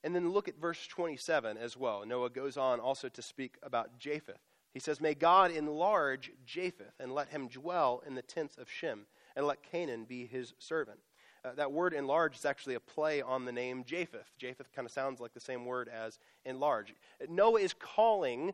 And 0.05 0.15
then 0.15 0.31
look 0.31 0.47
at 0.47 0.57
verse 0.57 0.87
27 0.87 1.57
as 1.57 1.77
well. 1.77 2.05
Noah 2.07 2.31
goes 2.31 2.57
on 2.57 2.79
also 2.79 3.09
to 3.09 3.23
speak 3.23 3.57
about 3.63 3.99
Japheth. 3.99 4.39
He 4.77 4.81
says, 4.81 5.01
May 5.01 5.15
God 5.15 5.53
enlarge 5.53 6.31
Japheth 6.45 7.01
and 7.01 7.11
let 7.11 7.31
him 7.31 7.49
dwell 7.49 8.03
in 8.07 8.15
the 8.15 8.21
tents 8.21 8.59
of 8.59 8.71
Shem, 8.71 9.07
and 9.35 9.47
let 9.47 9.63
Canaan 9.63 10.05
be 10.05 10.27
his 10.27 10.53
servant. 10.59 10.99
Uh, 11.43 11.55
that 11.55 11.73
word 11.73 11.95
enlarge 11.95 12.37
is 12.37 12.45
actually 12.45 12.75
a 12.75 12.81
play 12.81 13.23
on 13.23 13.47
the 13.47 13.53
name 13.53 13.85
Japheth. 13.85 14.31
Japheth 14.37 14.71
kind 14.75 14.85
of 14.85 14.93
sounds 14.93 15.19
like 15.19 15.33
the 15.33 15.41
same 15.41 15.65
word 15.65 15.89
as 15.89 16.19
enlarge. 16.45 16.95
Noah 17.27 17.61
is 17.61 17.73
calling 17.73 18.53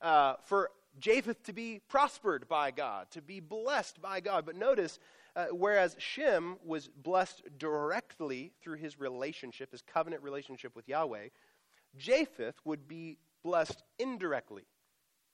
uh, 0.00 0.34
for 0.44 0.70
Japheth 1.00 1.42
to 1.42 1.52
be 1.52 1.80
prospered 1.88 2.46
by 2.46 2.70
God, 2.70 3.10
to 3.10 3.20
be 3.20 3.40
blessed 3.40 4.00
by 4.00 4.20
God. 4.20 4.46
But 4.46 4.54
notice, 4.54 5.00
uh, 5.34 5.46
whereas 5.46 5.96
Shem 5.98 6.54
was 6.64 6.86
blessed 6.86 7.42
directly 7.58 8.52
through 8.62 8.76
his 8.76 9.00
relationship, 9.00 9.72
his 9.72 9.82
covenant 9.82 10.22
relationship 10.22 10.76
with 10.76 10.88
Yahweh, 10.88 11.30
Japheth 11.98 12.60
would 12.64 12.86
be 12.86 13.18
blessed 13.42 13.82
indirectly 13.98 14.66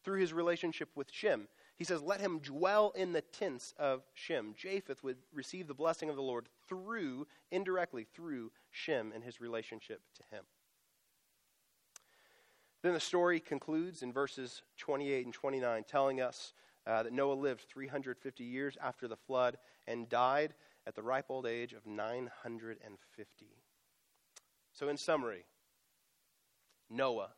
through 0.05 0.21
his 0.21 0.33
relationship 0.33 0.89
with 0.95 1.11
Shem. 1.11 1.49
He 1.77 1.85
says, 1.85 2.03
Let 2.03 2.21
him 2.21 2.41
dwell 2.41 2.93
in 2.95 3.13
the 3.13 3.21
tents 3.21 3.75
of 3.79 4.03
Shem. 4.15 4.55
Japheth 4.57 5.03
would 5.03 5.19
receive 5.33 5.67
the 5.67 5.75
blessing 5.75 6.11
of 6.11 6.17
the 6.17 6.23
Lord 6.23 6.49
through, 6.69 7.27
indirectly, 7.51 8.07
through 8.15 8.53
Shem 8.71 9.13
and 9.15 9.25
his 9.25 9.41
relationship 9.41 10.01
to 10.17 10.37
him. 10.37 10.45
Then 12.83 12.95
the 12.95 13.01
story 13.01 13.41
concludes 13.41 14.03
in 14.03 14.13
verses 14.13 14.63
28 14.79 15.27
and 15.27 15.35
29, 15.35 15.85
telling 15.85 16.21
us 16.21 16.55
uh, 16.87 17.03
that 17.03 17.13
Noah 17.13 17.35
lived 17.35 17.67
350 17.69 18.43
years 18.43 18.79
after 18.83 19.07
the 19.07 19.17
flood 19.17 19.59
and 19.87 20.09
died 20.09 20.55
at 20.87 20.95
the 20.95 21.03
ripe 21.03 21.27
old 21.29 21.47
age 21.47 21.75
of 21.75 21.87
950. 21.87 23.47
So, 24.73 24.89
in 24.89 24.97
summary, 24.97 25.45
Noah 26.89 27.31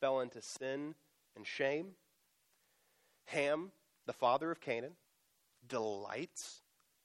fell 0.00 0.20
into 0.20 0.42
sin 0.42 0.94
and 1.36 1.46
shame. 1.46 1.88
Ham, 3.26 3.72
the 4.06 4.12
father 4.12 4.50
of 4.50 4.60
Canaan, 4.60 4.96
delights 5.68 6.62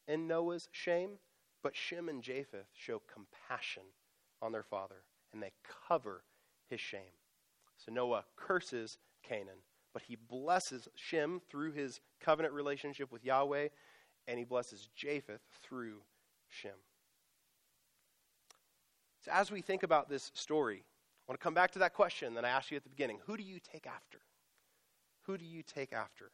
in 0.07 0.27
Noah's 0.27 0.67
shame, 0.71 1.19
but 1.61 1.75
Shem 1.75 2.09
and 2.09 2.21
Japheth 2.21 2.67
show 2.73 3.01
compassion 3.11 3.83
on 4.41 4.51
their 4.51 4.63
father, 4.63 5.03
and 5.33 5.41
they 5.41 5.51
cover 5.87 6.23
his 6.69 6.79
shame. 6.79 7.01
So 7.77 7.91
Noah 7.91 8.25
curses 8.35 8.97
Canaan, 9.23 9.59
but 9.93 10.03
he 10.03 10.15
blesses 10.15 10.87
Shem 10.95 11.41
through 11.49 11.73
his 11.73 11.99
covenant 12.21 12.53
relationship 12.53 13.11
with 13.11 13.23
Yahweh, 13.23 13.69
and 14.27 14.39
he 14.39 14.45
blesses 14.45 14.89
Japheth 14.95 15.41
through 15.63 16.01
Shem. 16.49 16.71
So 19.23 19.31
as 19.31 19.51
we 19.51 19.61
think 19.61 19.83
about 19.83 20.09
this 20.09 20.31
story, 20.35 20.83
I 21.27 21.31
want 21.31 21.39
to 21.39 21.43
come 21.43 21.55
back 21.55 21.71
to 21.71 21.79
that 21.79 21.93
question 21.93 22.35
that 22.35 22.45
I 22.45 22.49
asked 22.49 22.69
you 22.69 22.77
at 22.77 22.83
the 22.83 22.89
beginning. 22.89 23.17
Who 23.25 23.35
do 23.35 23.41
you 23.41 23.59
take 23.59 23.87
after? 23.87 24.19
Who 25.23 25.39
do 25.39 25.45
you 25.45 25.63
take 25.63 25.91
after? 25.91 26.29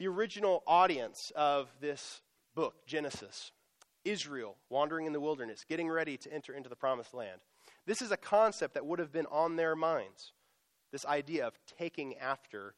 The 0.00 0.08
original 0.08 0.64
audience 0.66 1.30
of 1.36 1.68
this 1.80 2.22
book, 2.56 2.86
Genesis, 2.86 3.52
Israel 4.04 4.56
wandering 4.68 5.06
in 5.06 5.12
the 5.12 5.20
wilderness, 5.20 5.64
getting 5.68 5.88
ready 5.88 6.16
to 6.16 6.32
enter 6.32 6.52
into 6.52 6.68
the 6.68 6.74
promised 6.74 7.14
land. 7.14 7.40
This 7.86 8.02
is 8.02 8.10
a 8.10 8.16
concept 8.16 8.74
that 8.74 8.84
would 8.84 8.98
have 8.98 9.12
been 9.12 9.26
on 9.26 9.54
their 9.54 9.76
minds. 9.76 10.32
This 10.90 11.06
idea 11.06 11.46
of 11.46 11.54
taking 11.78 12.16
after 12.16 12.74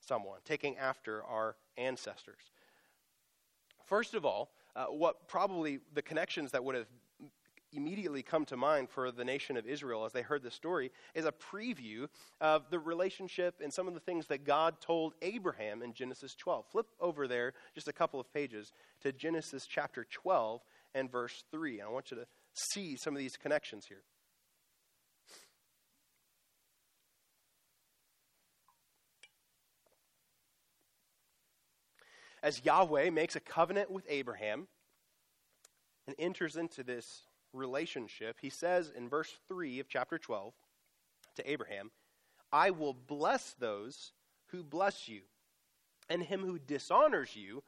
someone, 0.00 0.40
taking 0.44 0.76
after 0.76 1.22
our 1.22 1.54
ancestors. 1.76 2.50
First 3.84 4.14
of 4.14 4.24
all, 4.24 4.50
uh, 4.74 4.86
what 4.86 5.28
probably 5.28 5.78
the 5.94 6.02
connections 6.02 6.50
that 6.50 6.64
would 6.64 6.74
have 6.74 6.88
immediately 7.76 8.22
come 8.22 8.44
to 8.46 8.56
mind 8.56 8.88
for 8.88 9.10
the 9.10 9.24
nation 9.24 9.56
of 9.56 9.66
Israel 9.66 10.04
as 10.04 10.12
they 10.12 10.22
heard 10.22 10.42
this 10.42 10.54
story 10.54 10.90
is 11.14 11.24
a 11.24 11.32
preview 11.32 12.08
of 12.40 12.70
the 12.70 12.78
relationship 12.78 13.56
and 13.62 13.72
some 13.72 13.86
of 13.86 13.94
the 13.94 14.00
things 14.00 14.26
that 14.26 14.44
God 14.44 14.80
told 14.80 15.14
Abraham 15.22 15.82
in 15.82 15.92
Genesis 15.92 16.34
12. 16.34 16.66
Flip 16.70 16.86
over 17.00 17.28
there 17.28 17.54
just 17.74 17.88
a 17.88 17.92
couple 17.92 18.18
of 18.18 18.32
pages 18.32 18.72
to 19.02 19.12
Genesis 19.12 19.66
chapter 19.66 20.06
12 20.10 20.62
and 20.94 21.10
verse 21.10 21.44
3. 21.50 21.80
And 21.80 21.88
I 21.88 21.92
want 21.92 22.10
you 22.10 22.16
to 22.16 22.26
see 22.54 22.96
some 22.96 23.14
of 23.14 23.18
these 23.18 23.36
connections 23.36 23.86
here. 23.86 24.02
As 32.42 32.64
Yahweh 32.64 33.10
makes 33.10 33.34
a 33.34 33.40
covenant 33.40 33.90
with 33.90 34.04
Abraham 34.08 34.68
and 36.06 36.14
enters 36.18 36.56
into 36.56 36.84
this 36.84 37.22
relationship, 37.56 38.36
he 38.40 38.50
says 38.50 38.92
in 38.94 39.08
verse 39.08 39.32
3 39.48 39.80
of 39.80 39.88
chapter 39.88 40.18
12 40.18 40.52
to 41.36 41.50
Abraham, 41.50 41.90
I 42.52 42.70
will 42.70 42.94
bless 42.94 43.54
those 43.58 44.12
who 44.48 44.62
bless 44.62 45.08
you, 45.08 45.22
and 46.08 46.22
him 46.22 46.42
who 46.42 46.58
dishonors 46.58 47.34
you 47.34 47.62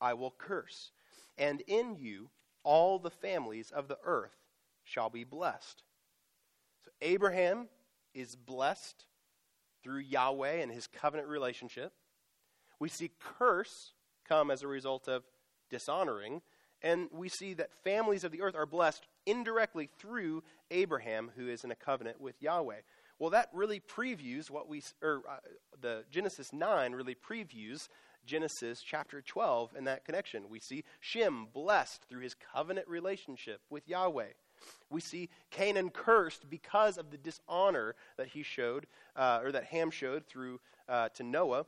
I 0.00 0.14
will 0.14 0.34
curse. 0.36 0.90
And 1.38 1.62
in 1.66 1.96
you 1.96 2.30
all 2.62 2.98
the 2.98 3.10
families 3.10 3.70
of 3.70 3.88
the 3.88 3.98
earth 4.04 4.36
shall 4.82 5.10
be 5.10 5.24
blessed. 5.24 5.82
So 6.84 6.90
Abraham 7.00 7.68
is 8.12 8.36
blessed 8.36 9.06
through 9.82 10.00
Yahweh 10.00 10.56
and 10.56 10.70
his 10.70 10.86
covenant 10.86 11.28
relationship. 11.28 11.92
We 12.78 12.88
see 12.88 13.12
curse 13.38 13.92
come 14.28 14.50
as 14.50 14.62
a 14.62 14.68
result 14.68 15.08
of 15.08 15.24
dishonoring. 15.70 16.42
And 16.82 17.08
we 17.12 17.28
see 17.28 17.54
that 17.54 17.72
families 17.82 18.24
of 18.24 18.32
the 18.32 18.42
earth 18.42 18.54
are 18.54 18.66
blessed 18.66 19.06
indirectly 19.26 19.88
through 19.98 20.42
Abraham, 20.70 21.30
who 21.36 21.48
is 21.48 21.64
in 21.64 21.70
a 21.70 21.76
covenant 21.76 22.20
with 22.20 22.40
Yahweh. 22.40 22.80
Well, 23.18 23.30
that 23.30 23.48
really 23.52 23.80
previews 23.80 24.50
what 24.50 24.68
we, 24.68 24.82
or 25.02 25.22
uh, 25.28 25.36
the 25.80 26.04
Genesis 26.10 26.52
9 26.52 26.92
really 26.92 27.14
previews 27.14 27.88
Genesis 28.26 28.80
chapter 28.80 29.22
12 29.22 29.74
in 29.76 29.84
that 29.84 30.04
connection. 30.04 30.48
We 30.48 30.60
see 30.60 30.84
Shem 31.00 31.46
blessed 31.52 32.04
through 32.08 32.22
his 32.22 32.34
covenant 32.34 32.88
relationship 32.88 33.60
with 33.70 33.88
Yahweh. 33.88 34.32
We 34.90 35.00
see 35.00 35.28
Canaan 35.50 35.90
cursed 35.90 36.48
because 36.48 36.96
of 36.96 37.10
the 37.10 37.18
dishonor 37.18 37.94
that 38.16 38.28
he 38.28 38.42
showed, 38.42 38.86
uh, 39.14 39.40
or 39.42 39.52
that 39.52 39.64
Ham 39.64 39.90
showed 39.90 40.26
through 40.26 40.60
uh, 40.88 41.10
to 41.10 41.22
Noah. 41.22 41.66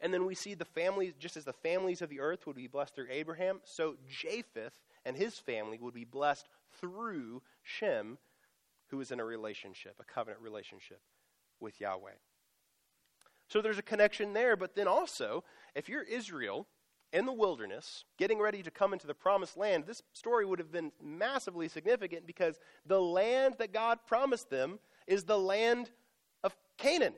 And 0.00 0.12
then 0.12 0.26
we 0.26 0.34
see 0.34 0.54
the 0.54 0.64
families, 0.64 1.14
just 1.18 1.36
as 1.36 1.44
the 1.44 1.52
families 1.52 2.02
of 2.02 2.10
the 2.10 2.20
earth 2.20 2.46
would 2.46 2.56
be 2.56 2.66
blessed 2.66 2.94
through 2.94 3.06
Abraham, 3.10 3.60
so 3.64 3.96
Japheth 4.08 4.74
and 5.04 5.16
his 5.16 5.38
family 5.38 5.78
would 5.80 5.94
be 5.94 6.04
blessed 6.04 6.48
through 6.82 7.40
Shem, 7.62 8.18
who 8.88 9.00
is 9.00 9.10
in 9.10 9.20
a 9.20 9.24
relationship, 9.24 9.94
a 9.98 10.04
covenant 10.04 10.42
relationship 10.42 11.00
with 11.60 11.80
Yahweh. 11.80 12.10
So 13.48 13.62
there's 13.62 13.78
a 13.78 13.82
connection 13.82 14.34
there, 14.34 14.56
but 14.56 14.74
then 14.74 14.88
also, 14.88 15.44
if 15.74 15.88
you're 15.88 16.02
Israel 16.02 16.66
in 17.12 17.24
the 17.26 17.32
wilderness, 17.32 18.04
getting 18.18 18.38
ready 18.38 18.62
to 18.62 18.70
come 18.70 18.92
into 18.92 19.06
the 19.06 19.14
promised 19.14 19.56
land, 19.56 19.84
this 19.86 20.02
story 20.12 20.44
would 20.44 20.58
have 20.58 20.72
been 20.72 20.92
massively 21.02 21.68
significant 21.68 22.26
because 22.26 22.58
the 22.86 23.00
land 23.00 23.56
that 23.58 23.72
God 23.72 24.00
promised 24.06 24.50
them 24.50 24.78
is 25.06 25.24
the 25.24 25.38
land 25.38 25.90
of 26.42 26.56
Canaan. 26.78 27.14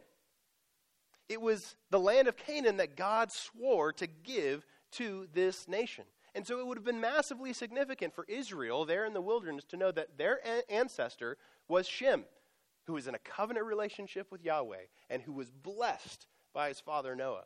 It 1.29 1.41
was 1.41 1.77
the 1.91 2.01
land 2.01 2.29
of 2.29 2.37
Canaan 2.37 2.77
that 2.77 2.97
God 2.97 3.33
swore 3.33 3.93
to 3.95 4.07
give 4.07 4.67
to 4.93 5.29
this 5.33 5.67
nation. 5.69 6.05
And 6.35 6.47
so 6.47 6.59
it 6.59 6.67
would 6.67 6.77
have 6.77 6.85
been 6.85 7.01
massively 7.01 7.53
significant 7.53 8.15
for 8.15 8.25
Israel 8.29 8.85
there 8.85 9.05
in 9.05 9.15
the 9.15 9.21
wilderness 9.21 9.65
to 9.67 9.77
know 9.77 9.93
that 9.93 10.19
their 10.19 10.41
ancestor 10.69 11.37
was 11.69 11.87
Shem, 11.87 12.25
who 12.87 12.95
was 12.95 13.07
in 13.07 13.15
a 13.15 13.21
covenant 13.21 13.67
relationship 13.67 14.33
with 14.33 14.45
Yahweh 14.45 14.87
and 15.09 15.23
who 15.23 15.33
was 15.33 15.51
blessed 15.51 16.27
by 16.53 16.69
his 16.69 16.81
father 16.81 17.15
Noah. 17.15 17.45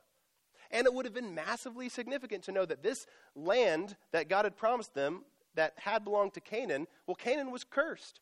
And 0.71 0.87
it 0.87 0.93
would 0.93 1.05
have 1.05 1.15
been 1.15 1.35
massively 1.35 1.89
significant 1.89 2.45
to 2.45 2.53
know 2.53 2.65
that 2.65 2.83
this 2.83 3.07
land 3.35 3.97
that 4.13 4.29
God 4.29 4.45
had 4.45 4.57
promised 4.57 4.95
them 4.95 5.25
that 5.55 5.75
had 5.77 6.05
belonged 6.05 6.35
to 6.35 6.41
Canaan, 6.41 6.87
well, 7.07 7.15
Canaan 7.15 7.51
was 7.51 7.65
cursed. 7.65 8.21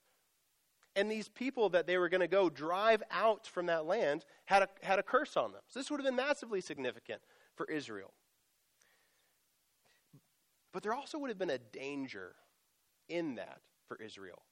And 0.95 1.11
these 1.11 1.29
people 1.29 1.69
that 1.71 1.87
they 1.87 1.99
were 1.99 2.09
going 2.09 2.23
to 2.23 2.29
go 2.29 2.49
drive 2.49 3.03
out 3.11 3.47
from 3.47 3.67
that 3.67 3.85
land 3.85 4.25
had 4.47 4.63
a, 4.63 4.69
had 4.83 4.99
a 4.99 5.03
curse 5.03 5.37
on 5.37 5.53
them. 5.53 5.61
So 5.69 5.79
this 5.79 5.91
would 5.91 6.01
have 6.01 6.07
been 6.07 6.17
massively 6.17 6.61
significant 6.61 7.21
for 7.55 7.67
Israel. 7.67 8.13
But 10.77 10.83
there 10.83 10.93
also 10.93 11.17
would 11.17 11.31
have 11.31 11.39
been 11.39 11.49
a 11.49 11.57
danger 11.57 12.35
in 13.09 13.37
that 13.37 13.63
for 13.89 13.97
Israel, 13.97 14.43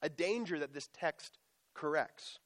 a 0.00 0.08
danger 0.08 0.60
that 0.60 0.72
this 0.72 0.88
text 0.96 1.38
corrects. 1.74 2.38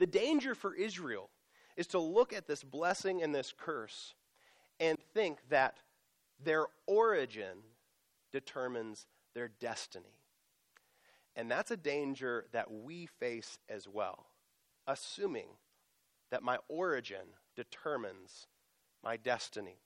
The 0.00 0.08
danger 0.08 0.56
for 0.56 0.74
Israel 0.74 1.30
is 1.76 1.86
to 1.86 2.00
look 2.00 2.32
at 2.32 2.48
this 2.48 2.64
blessing 2.64 3.22
and 3.22 3.32
this 3.32 3.54
curse 3.56 4.14
and 4.80 4.98
think 5.14 5.48
that 5.48 5.78
their 6.42 6.66
origin 6.88 7.58
determines 8.32 9.06
their 9.36 9.46
destiny. 9.46 10.18
And 11.36 11.48
that's 11.48 11.70
a 11.70 11.76
danger 11.76 12.46
that 12.50 12.68
we 12.68 13.06
face 13.06 13.60
as 13.68 13.86
well, 13.86 14.26
assuming 14.88 15.50
that 16.32 16.42
my 16.42 16.58
origin 16.66 17.36
determines 17.54 18.48
my 19.04 19.16
destiny. 19.16 19.83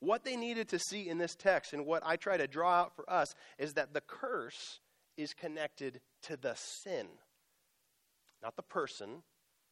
What 0.00 0.24
they 0.24 0.36
needed 0.36 0.68
to 0.70 0.78
see 0.78 1.08
in 1.08 1.18
this 1.18 1.34
text, 1.34 1.72
and 1.72 1.86
what 1.86 2.02
I 2.04 2.16
try 2.16 2.36
to 2.36 2.46
draw 2.46 2.80
out 2.80 2.94
for 2.94 3.08
us, 3.10 3.34
is 3.58 3.74
that 3.74 3.94
the 3.94 4.00
curse 4.00 4.80
is 5.16 5.34
connected 5.34 6.00
to 6.22 6.36
the 6.36 6.54
sin, 6.54 7.06
not 8.42 8.56
the 8.56 8.62
person, 8.62 9.22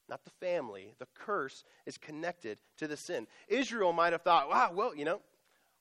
not 0.09 0.25
the 0.25 0.31
family. 0.41 0.95
The 0.99 1.09
curse 1.15 1.65
is 1.85 1.99
connected 1.99 2.59
to 2.79 2.89
the 2.89 2.97
sin. 2.97 3.27
Israel 3.49 3.93
might 3.93 4.13
have 4.13 4.23
thought, 4.23 4.49
wow, 4.49 4.71
well, 4.75 4.95
you 4.95 5.05
know, 5.05 5.21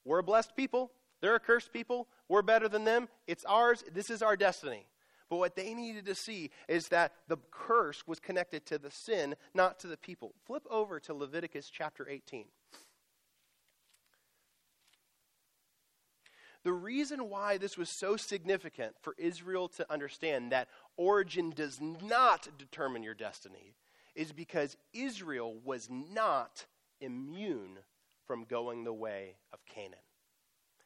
we're 0.04 0.20
a 0.20 0.24
blessed 0.24 0.56
people. 0.56 0.92
They're 1.22 1.36
a 1.36 1.40
cursed 1.40 1.74
people. 1.74 2.08
We're 2.30 2.42
better 2.42 2.68
than 2.68 2.84
them. 2.84 3.08
It's 3.28 3.46
ours. 3.46 3.84
This 3.92 4.10
is 4.10 4.22
our 4.22 4.36
destiny. 4.36 4.88
But 5.30 5.38
what 5.38 5.56
they 5.56 5.74
needed 5.74 6.06
to 6.06 6.16
see 6.16 6.52
is 6.68 6.90
that 6.90 7.14
the 7.28 7.38
curse 7.50 8.06
was 8.06 8.20
connected 8.20 8.66
to 8.68 8.78
the 8.78 8.92
sin, 8.92 9.36
not 9.56 9.80
to 9.80 9.88
the 9.88 9.98
people. 9.98 10.34
Flip 10.46 10.64
over 10.70 11.00
to 11.02 11.14
Leviticus 11.14 11.70
chapter 11.72 12.08
18. 12.08 12.46
The 16.66 16.74
reason 16.74 17.30
why 17.30 17.60
this 17.60 17.78
was 17.78 17.92
so 17.92 18.18
significant 18.18 18.96
for 19.00 19.14
Israel 19.20 19.68
to 19.70 19.90
understand 19.94 20.52
that 20.52 20.68
origin 20.98 21.52
does 21.52 21.80
not 21.80 22.48
determine 22.58 23.04
your 23.04 23.14
destiny 23.14 23.76
is 24.16 24.32
because 24.32 24.76
Israel 24.92 25.56
was 25.64 25.90
not 25.92 26.66
immune 27.00 27.78
from 28.26 28.46
going 28.46 28.84
the 28.84 28.92
way 28.92 29.36
of 29.54 29.60
Canaan. 29.68 30.00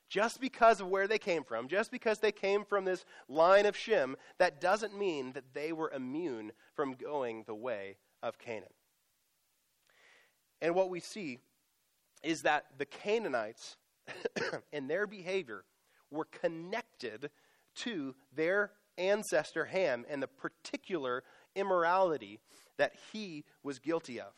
Just 0.09 0.41
because 0.41 0.81
of 0.81 0.89
where 0.89 1.07
they 1.07 1.17
came 1.17 1.45
from, 1.45 1.69
just 1.69 1.91
because 1.91 2.19
they 2.19 2.33
came 2.33 2.65
from 2.65 2.83
this 2.83 3.05
line 3.29 3.65
of 3.65 3.77
Shem, 3.77 4.17
that 4.37 4.59
doesn't 4.59 4.99
mean 4.99 5.31
that 5.31 5.53
they 5.53 5.71
were 5.71 5.91
immune 5.91 6.51
from 6.75 6.93
going 6.93 7.45
the 7.47 7.55
way 7.55 7.95
of 8.21 8.37
Canaan. 8.37 8.73
And 10.61 10.75
what 10.75 10.89
we 10.89 10.99
see 10.99 11.39
is 12.21 12.41
that 12.41 12.65
the 12.77 12.85
Canaanites 12.85 13.77
and 14.73 14.89
their 14.89 15.07
behavior 15.07 15.63
were 16.11 16.25
connected 16.25 17.29
to 17.75 18.15
their 18.35 18.71
ancestor 18.97 19.65
Ham 19.65 20.05
and 20.09 20.21
the 20.21 20.27
particular 20.27 21.23
immorality 21.55 22.39
that 22.77 22.93
he 23.11 23.45
was 23.63 23.79
guilty 23.79 24.19
of. 24.19 24.33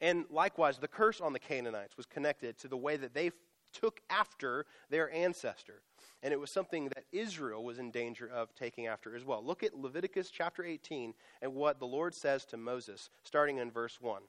And 0.00 0.24
likewise, 0.30 0.78
the 0.78 0.88
curse 0.88 1.20
on 1.20 1.32
the 1.32 1.38
Canaanites 1.38 1.96
was 1.96 2.06
connected 2.06 2.58
to 2.58 2.68
the 2.68 2.76
way 2.76 2.96
that 2.96 3.14
they 3.14 3.30
took 3.72 4.00
after 4.08 4.66
their 4.88 5.12
ancestor. 5.12 5.82
And 6.22 6.32
it 6.32 6.40
was 6.40 6.50
something 6.50 6.88
that 6.88 7.04
Israel 7.12 7.64
was 7.64 7.78
in 7.78 7.90
danger 7.90 8.28
of 8.28 8.54
taking 8.54 8.86
after 8.86 9.14
as 9.14 9.24
well. 9.24 9.44
Look 9.44 9.62
at 9.62 9.74
Leviticus 9.74 10.30
chapter 10.30 10.64
18 10.64 11.14
and 11.42 11.54
what 11.54 11.78
the 11.78 11.86
Lord 11.86 12.14
says 12.14 12.44
to 12.46 12.56
Moses, 12.56 13.10
starting 13.22 13.58
in 13.58 13.70
verse 13.70 13.98
1. 14.00 14.22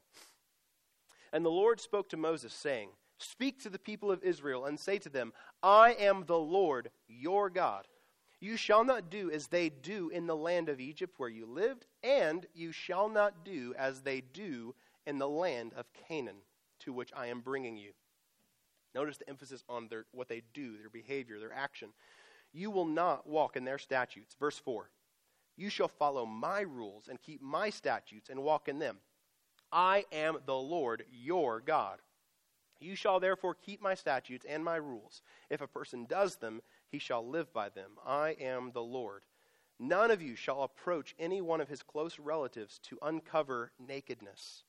And 1.34 1.46
the 1.46 1.50
Lord 1.50 1.80
spoke 1.80 2.10
to 2.10 2.17
Moses, 2.17 2.54
saying, 2.54 2.89
Speak 3.22 3.62
to 3.62 3.70
the 3.70 3.80
people 3.80 4.12
of 4.12 4.24
Israel 4.24 4.66
and 4.66 4.80
say 4.80 4.98
to 5.00 5.10
them, 5.10 5.34
I 5.62 5.94
am 5.94 6.26
the 6.26 6.40
Lord 6.40 6.90
your 7.08 7.50
God. 7.50 7.88
You 8.40 8.58
shall 8.58 8.84
not 8.84 9.12
do 9.12 9.30
as 9.30 9.48
they 9.48 9.70
do 9.70 10.10
in 10.10 10.26
the 10.26 10.36
land 10.36 10.68
of 10.68 10.80
Egypt 10.80 11.14
where 11.18 11.30
you 11.30 11.46
lived, 11.46 11.86
and 12.02 12.46
you 12.56 12.72
shall 12.72 13.08
not 13.08 13.46
do 13.46 13.76
as 13.78 14.02
they 14.02 14.22
do 14.22 14.74
in 15.06 15.20
the 15.20 15.30
land 15.30 15.74
of 15.76 15.86
Canaan 16.08 16.38
to 16.80 16.92
which 16.92 17.12
I 17.16 17.28
am 17.28 17.42
bringing 17.42 17.78
you. 17.78 17.92
Notice 18.96 19.18
the 19.18 19.30
emphasis 19.30 19.64
on 19.70 19.88
their, 19.88 20.06
what 20.12 20.28
they 20.28 20.42
do, 20.54 20.78
their 20.78 20.90
behavior, 20.90 21.40
their 21.40 21.54
action. 21.54 21.90
You 22.52 22.72
will 22.72 22.86
not 22.86 23.28
walk 23.28 23.56
in 23.56 23.64
their 23.64 23.78
statutes. 23.78 24.36
Verse 24.40 24.58
4 24.58 24.90
You 25.56 25.70
shall 25.70 25.88
follow 25.88 26.26
my 26.26 26.62
rules 26.62 27.08
and 27.08 27.22
keep 27.22 27.42
my 27.42 27.70
statutes 27.70 28.30
and 28.30 28.42
walk 28.42 28.68
in 28.68 28.80
them. 28.80 28.98
I 29.72 30.06
am 30.12 30.38
the 30.46 30.56
Lord 30.56 31.06
your 31.12 31.62
God. 31.62 32.00
You 32.82 32.96
shall 32.96 33.20
therefore 33.20 33.56
keep 33.56 33.82
my 33.82 33.94
statutes 33.94 34.46
and 34.50 34.65
my 34.65 34.76
rules. 34.76 35.22
If 35.50 35.62
a 35.62 35.67
person 35.67 36.06
does 36.06 36.38
them, 36.38 36.62
he 36.89 36.98
shall 36.98 37.26
live 37.26 37.54
by 37.54 37.70
them. 37.70 37.91
I 38.06 38.36
am 38.39 38.72
the 38.74 38.82
Lord. 38.82 39.22
None 39.80 40.12
of 40.12 40.22
you 40.22 40.36
shall 40.36 40.63
approach 40.63 41.15
any 41.17 41.41
one 41.41 41.62
of 41.62 41.70
his 41.70 41.84
close 41.84 42.20
relatives 42.20 42.80
to 42.84 42.98
uncover 43.02 43.72
nakedness. 43.80 44.63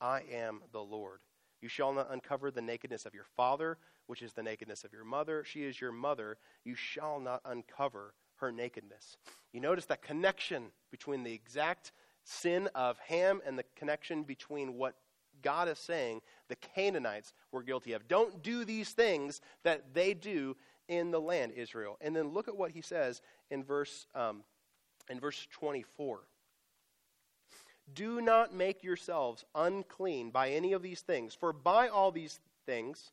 I 0.00 0.22
am 0.32 0.62
the 0.72 0.82
Lord. 0.82 1.20
You 1.60 1.68
shall 1.68 1.92
not 1.92 2.12
uncover 2.12 2.50
the 2.50 2.60
nakedness 2.60 3.06
of 3.06 3.14
your 3.14 3.26
father, 3.36 3.78
which 4.06 4.22
is 4.22 4.32
the 4.32 4.42
nakedness 4.42 4.82
of 4.82 4.92
your 4.92 5.04
mother. 5.04 5.44
She 5.44 5.62
is 5.62 5.80
your 5.80 5.92
mother. 5.92 6.38
You 6.64 6.74
shall 6.74 7.20
not 7.20 7.40
uncover 7.44 8.14
her 8.36 8.50
nakedness. 8.50 9.16
You 9.52 9.60
notice 9.60 9.86
that 9.86 10.02
connection 10.02 10.72
between 10.90 11.22
the 11.22 11.32
exact 11.32 11.92
sin 12.24 12.68
of 12.74 12.98
Ham 13.06 13.40
and 13.46 13.56
the 13.56 13.64
connection 13.76 14.24
between 14.24 14.74
what 14.74 14.96
God 15.42 15.68
is 15.68 15.78
saying 15.78 16.20
the 16.48 16.56
Canaanites 16.56 17.32
were 17.50 17.62
guilty 17.62 17.92
of. 17.92 18.08
Don't 18.08 18.42
do 18.42 18.64
these 18.64 18.90
things 18.90 19.40
that 19.64 19.94
they 19.94 20.14
do 20.14 20.56
in 20.88 21.10
the 21.10 21.20
land, 21.20 21.52
Israel. 21.56 21.96
And 22.00 22.14
then 22.14 22.28
look 22.28 22.48
at 22.48 22.56
what 22.56 22.70
he 22.70 22.80
says 22.80 23.20
in 23.50 23.64
verse, 23.64 24.06
um, 24.14 24.42
in 25.08 25.20
verse 25.20 25.46
24. 25.52 26.20
Do 27.94 28.20
not 28.20 28.54
make 28.54 28.82
yourselves 28.82 29.44
unclean 29.54 30.30
by 30.30 30.50
any 30.50 30.72
of 30.72 30.82
these 30.82 31.00
things, 31.00 31.34
for 31.34 31.52
by 31.52 31.88
all 31.88 32.10
these 32.10 32.40
things 32.66 33.12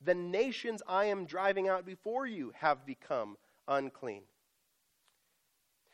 the 0.00 0.14
nations 0.14 0.82
I 0.86 1.06
am 1.06 1.24
driving 1.24 1.68
out 1.68 1.86
before 1.86 2.26
you 2.26 2.52
have 2.56 2.86
become 2.86 3.36
unclean. 3.66 4.22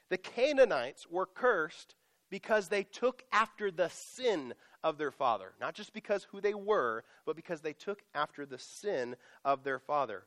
The 0.09 0.19
Canaanites 0.19 1.07
were 1.09 1.27
cursed 1.27 1.95
because 2.31 2.69
they 2.69 2.83
took 2.83 3.23
after 3.33 3.71
the 3.71 3.89
sin 3.89 4.55
of 4.83 4.99
their 4.99 5.11
father. 5.11 5.53
Not 5.61 5.75
just 5.75 5.93
because 5.93 6.25
who 6.25 6.41
they 6.41 6.55
were, 6.55 7.05
but 7.25 7.37
because 7.37 7.61
they 7.61 7.73
took 7.73 8.03
after 8.15 8.47
the 8.47 8.59
sin 8.59 9.17
of 9.45 9.65
their 9.65 9.79
father. 9.79 10.25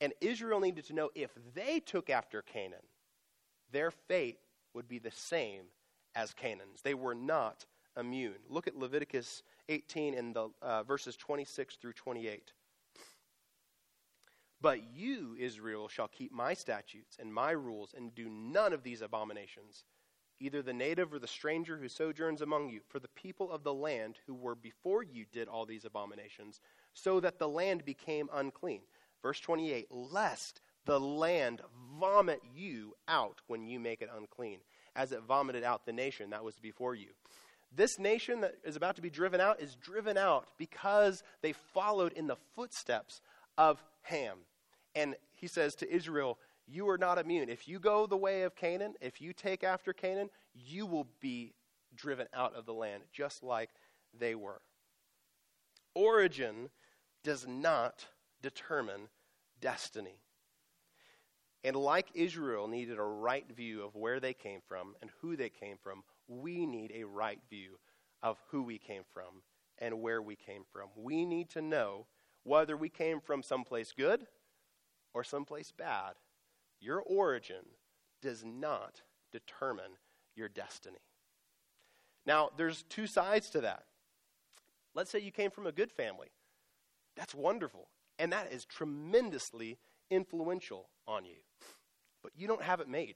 And 0.00 0.12
Israel 0.20 0.60
needed 0.60 0.84
to 0.86 0.94
know 0.94 1.10
if 1.14 1.30
they 1.54 1.80
took 1.80 2.10
after 2.10 2.42
Canaan, 2.42 2.82
their 3.72 3.90
fate 3.90 4.38
would 4.74 4.88
be 4.88 4.98
the 4.98 5.10
same 5.10 5.64
as 6.14 6.34
Canaan's. 6.34 6.82
They 6.82 6.94
were 6.94 7.14
not 7.14 7.64
immune. 7.98 8.34
Look 8.48 8.66
at 8.66 8.76
Leviticus 8.76 9.42
18 9.68 10.14
in 10.14 10.32
the 10.32 10.48
uh, 10.62 10.82
verses 10.82 11.16
26 11.16 11.76
through 11.76 11.92
28. 11.92 12.52
But 14.60 14.80
you, 14.94 15.36
Israel, 15.38 15.88
shall 15.88 16.08
keep 16.08 16.32
my 16.32 16.54
statutes 16.54 17.18
and 17.20 17.32
my 17.32 17.50
rules 17.50 17.94
and 17.96 18.14
do 18.14 18.28
none 18.28 18.72
of 18.72 18.82
these 18.82 19.02
abominations, 19.02 19.84
either 20.40 20.62
the 20.62 20.72
native 20.72 21.12
or 21.12 21.18
the 21.18 21.26
stranger 21.26 21.76
who 21.76 21.88
sojourns 21.88 22.40
among 22.40 22.68
you, 22.68 22.80
for 22.88 22.98
the 22.98 23.08
people 23.08 23.50
of 23.50 23.62
the 23.62 23.74
land 23.74 24.16
who 24.26 24.34
were 24.34 24.54
before 24.54 25.02
you 25.02 25.24
did 25.32 25.48
all 25.48 25.66
these 25.66 25.84
abominations, 25.84 26.60
so 26.92 27.20
that 27.20 27.38
the 27.38 27.48
land 27.48 27.84
became 27.84 28.28
unclean. 28.32 28.80
Verse 29.22 29.40
28 29.40 29.86
Lest 29.90 30.60
the 30.84 31.00
land 31.00 31.62
vomit 31.98 32.40
you 32.54 32.94
out 33.08 33.40
when 33.46 33.66
you 33.66 33.80
make 33.80 34.02
it 34.02 34.10
unclean, 34.14 34.58
as 34.94 35.12
it 35.12 35.22
vomited 35.22 35.64
out 35.64 35.86
the 35.86 35.92
nation 35.92 36.30
that 36.30 36.44
was 36.44 36.58
before 36.58 36.94
you. 36.94 37.08
This 37.74 37.98
nation 37.98 38.42
that 38.42 38.54
is 38.64 38.76
about 38.76 38.96
to 38.96 39.02
be 39.02 39.10
driven 39.10 39.40
out 39.40 39.60
is 39.60 39.74
driven 39.76 40.16
out 40.16 40.46
because 40.58 41.22
they 41.42 41.52
followed 41.52 42.12
in 42.12 42.26
the 42.26 42.36
footsteps 42.54 43.20
of 43.58 43.82
Ham. 44.02 44.38
And 44.94 45.16
he 45.34 45.48
says 45.48 45.74
to 45.76 45.92
Israel, 45.92 46.38
You 46.66 46.88
are 46.88 46.98
not 46.98 47.18
immune. 47.18 47.48
If 47.48 47.68
you 47.68 47.78
go 47.78 48.06
the 48.06 48.16
way 48.16 48.42
of 48.42 48.56
Canaan, 48.56 48.94
if 49.00 49.20
you 49.20 49.32
take 49.32 49.62
after 49.62 49.92
Canaan, 49.92 50.30
you 50.54 50.86
will 50.86 51.06
be 51.20 51.54
driven 51.94 52.26
out 52.32 52.54
of 52.54 52.66
the 52.66 52.72
land, 52.72 53.02
just 53.12 53.42
like 53.42 53.70
they 54.18 54.34
were. 54.34 54.60
Origin 55.94 56.70
does 57.22 57.46
not 57.46 58.06
determine 58.42 59.08
destiny. 59.60 60.20
And 61.62 61.76
like 61.76 62.08
Israel 62.14 62.68
needed 62.68 62.98
a 62.98 63.02
right 63.02 63.46
view 63.54 63.82
of 63.82 63.94
where 63.94 64.20
they 64.20 64.34
came 64.34 64.60
from 64.68 64.94
and 65.00 65.10
who 65.20 65.36
they 65.36 65.48
came 65.48 65.76
from, 65.82 66.02
we 66.28 66.66
need 66.66 66.92
a 66.94 67.04
right 67.04 67.40
view 67.48 67.78
of 68.22 68.38
who 68.50 68.62
we 68.62 68.78
came 68.78 69.02
from 69.12 69.42
and 69.78 70.00
where 70.00 70.20
we 70.20 70.36
came 70.36 70.64
from. 70.72 70.88
We 70.96 71.24
need 71.24 71.50
to 71.50 71.62
know 71.62 72.06
whether 72.42 72.76
we 72.76 72.90
came 72.90 73.20
from 73.20 73.42
someplace 73.42 73.92
good 73.92 74.26
or 75.14 75.24
someplace 75.24 75.72
bad. 75.72 76.14
Your 76.84 77.00
origin 77.00 77.64
does 78.20 78.44
not 78.44 79.00
determine 79.32 79.92
your 80.36 80.50
destiny. 80.50 80.98
Now, 82.26 82.50
there's 82.58 82.82
two 82.90 83.06
sides 83.06 83.48
to 83.50 83.62
that. 83.62 83.84
Let's 84.94 85.10
say 85.10 85.20
you 85.20 85.30
came 85.30 85.50
from 85.50 85.66
a 85.66 85.72
good 85.72 85.90
family. 85.90 86.28
That's 87.16 87.34
wonderful. 87.34 87.88
And 88.18 88.32
that 88.32 88.52
is 88.52 88.66
tremendously 88.66 89.78
influential 90.10 90.90
on 91.08 91.24
you. 91.24 91.36
But 92.22 92.32
you 92.36 92.46
don't 92.46 92.62
have 92.62 92.80
it 92.80 92.88
made. 92.88 93.14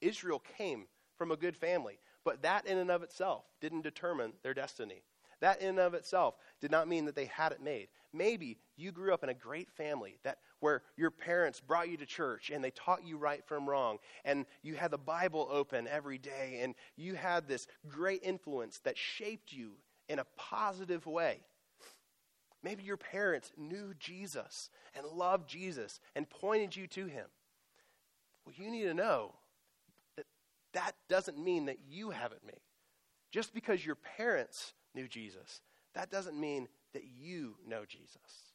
Israel 0.00 0.40
came 0.56 0.86
from 1.16 1.32
a 1.32 1.36
good 1.36 1.56
family, 1.56 1.98
but 2.24 2.42
that 2.42 2.64
in 2.64 2.78
and 2.78 2.92
of 2.92 3.02
itself 3.02 3.44
didn't 3.60 3.82
determine 3.82 4.34
their 4.44 4.54
destiny. 4.54 5.02
That 5.40 5.60
in 5.60 5.70
and 5.70 5.78
of 5.80 5.94
itself 5.94 6.36
did 6.60 6.70
not 6.70 6.88
mean 6.88 7.06
that 7.06 7.16
they 7.16 7.26
had 7.26 7.50
it 7.50 7.62
made. 7.62 7.88
Maybe 8.12 8.58
you 8.76 8.92
grew 8.92 9.12
up 9.12 9.24
in 9.24 9.30
a 9.30 9.34
great 9.34 9.70
family 9.70 10.18
that 10.22 10.38
where 10.60 10.82
your 10.96 11.10
parents 11.10 11.60
brought 11.60 11.88
you 11.88 11.96
to 11.96 12.06
church 12.06 12.50
and 12.50 12.62
they 12.62 12.70
taught 12.70 13.06
you 13.06 13.16
right 13.16 13.44
from 13.46 13.68
wrong 13.68 13.98
and 14.24 14.46
you 14.62 14.74
had 14.74 14.90
the 14.90 14.98
Bible 14.98 15.48
open 15.50 15.86
every 15.88 16.18
day 16.18 16.60
and 16.62 16.74
you 16.96 17.14
had 17.14 17.46
this 17.46 17.66
great 17.88 18.22
influence 18.22 18.80
that 18.80 18.98
shaped 18.98 19.52
you 19.52 19.72
in 20.08 20.18
a 20.18 20.26
positive 20.36 21.06
way. 21.06 21.40
Maybe 22.62 22.82
your 22.82 22.96
parents 22.96 23.52
knew 23.56 23.94
Jesus 23.98 24.70
and 24.96 25.06
loved 25.06 25.48
Jesus 25.48 26.00
and 26.16 26.28
pointed 26.28 26.74
you 26.74 26.86
to 26.88 27.06
him. 27.06 27.26
Well, 28.44 28.54
you 28.56 28.70
need 28.70 28.84
to 28.84 28.94
know 28.94 29.34
that 30.16 30.26
that 30.72 30.92
doesn't 31.08 31.38
mean 31.38 31.66
that 31.66 31.78
you 31.88 32.10
have 32.10 32.32
it 32.32 32.40
made. 32.44 32.60
Just 33.30 33.54
because 33.54 33.84
your 33.84 33.94
parents 33.94 34.72
knew 34.94 35.06
Jesus, 35.06 35.60
that 35.94 36.10
doesn't 36.10 36.38
mean 36.38 36.66
that 36.94 37.04
you 37.04 37.56
know 37.66 37.84
Jesus. 37.84 38.47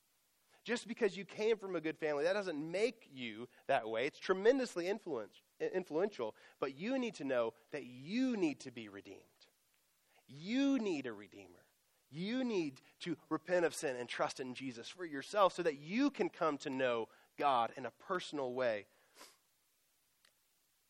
Just 0.64 0.88
because 0.88 1.18
you 1.18 1.26
came 1.26 1.58
from 1.58 1.76
a 1.76 1.82
good 1.82 1.98
family, 1.98 2.24
that 2.24 2.34
doesn't 2.34 2.72
make 2.72 3.10
you 3.14 3.50
that 3.68 3.90
way. 3.90 4.06
It's 4.06 4.20
tremendously 4.20 4.88
influential, 4.88 6.36
but 6.60 6.78
you 6.78 6.98
need 6.98 7.16
to 7.16 7.26
know 7.26 7.54
that 7.72 7.84
you 7.86 8.38
need 8.38 8.62
to 8.62 8.72
be 8.72 8.88
redeemed. 8.88 9.20
You 10.28 10.80
need 10.80 11.06
a 11.06 11.14
redeemer. 11.14 11.50
You 12.10 12.44
need 12.44 12.80
to 13.02 13.18
repent 13.30 13.66
of 13.66 13.76
sin 13.76 13.96
and 14.00 14.08
trust 14.08 14.40
in 14.40 14.54
Jesus 14.54 14.88
for 14.88 15.04
yourself 15.04 15.54
so 15.54 15.64
that 15.64 15.80
you 15.80 16.10
can 16.10 16.30
come 16.30 16.58
to 16.60 16.70
know 16.70 17.10
God 17.38 17.72
in 17.76 17.86
a 17.86 17.92
personal 18.08 18.54
way. 18.54 18.86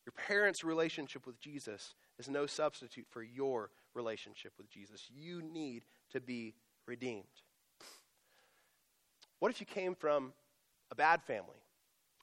Your 0.05 0.13
parents' 0.27 0.63
relationship 0.63 1.25
with 1.25 1.39
Jesus 1.39 1.95
is 2.19 2.29
no 2.29 2.45
substitute 2.45 3.07
for 3.09 3.23
your 3.23 3.71
relationship 3.93 4.53
with 4.57 4.69
Jesus. 4.69 5.09
You 5.09 5.41
need 5.41 5.85
to 6.11 6.19
be 6.19 6.53
redeemed. 6.85 7.23
What 9.43 9.51
if 9.51 9.59
you 9.59 9.65
came 9.65 9.93
from 9.93 10.31
a 10.89 10.95
bad 10.95 11.21
family? 11.21 11.59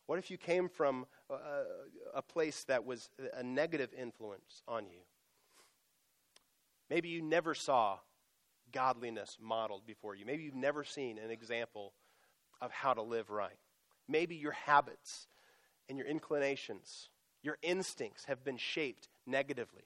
What 0.07 0.19
if 0.19 0.31
you 0.31 0.39
came 0.39 0.71
from 0.71 1.05
a, 1.29 1.35
a 2.15 2.23
place 2.23 2.65
that 2.65 2.87
was 2.87 3.11
a 3.35 3.43
negative 3.43 3.91
influence 3.93 4.63
on 4.67 4.87
you? 4.87 5.01
Maybe 6.89 7.11
you 7.11 7.21
never 7.21 7.55
saw 7.55 7.99
godliness 8.73 9.37
modeled 9.39 9.85
before 9.85 10.15
you. 10.15 10.25
Maybe 10.25 10.45
you've 10.45 10.55
never 10.55 10.83
seen 10.83 11.19
an 11.19 11.31
example 11.31 11.93
of 12.63 12.71
how 12.71 12.95
to 12.95 13.03
live 13.03 13.29
right. 13.29 13.59
Maybe 14.09 14.37
your 14.37 14.53
habits 14.53 15.29
and 15.91 15.99
your 15.99 16.07
inclinations, 16.07 17.11
your 17.43 17.59
instincts 17.61 18.25
have 18.25 18.43
been 18.43 18.57
shaped 18.57 19.11
negatively. 19.27 19.85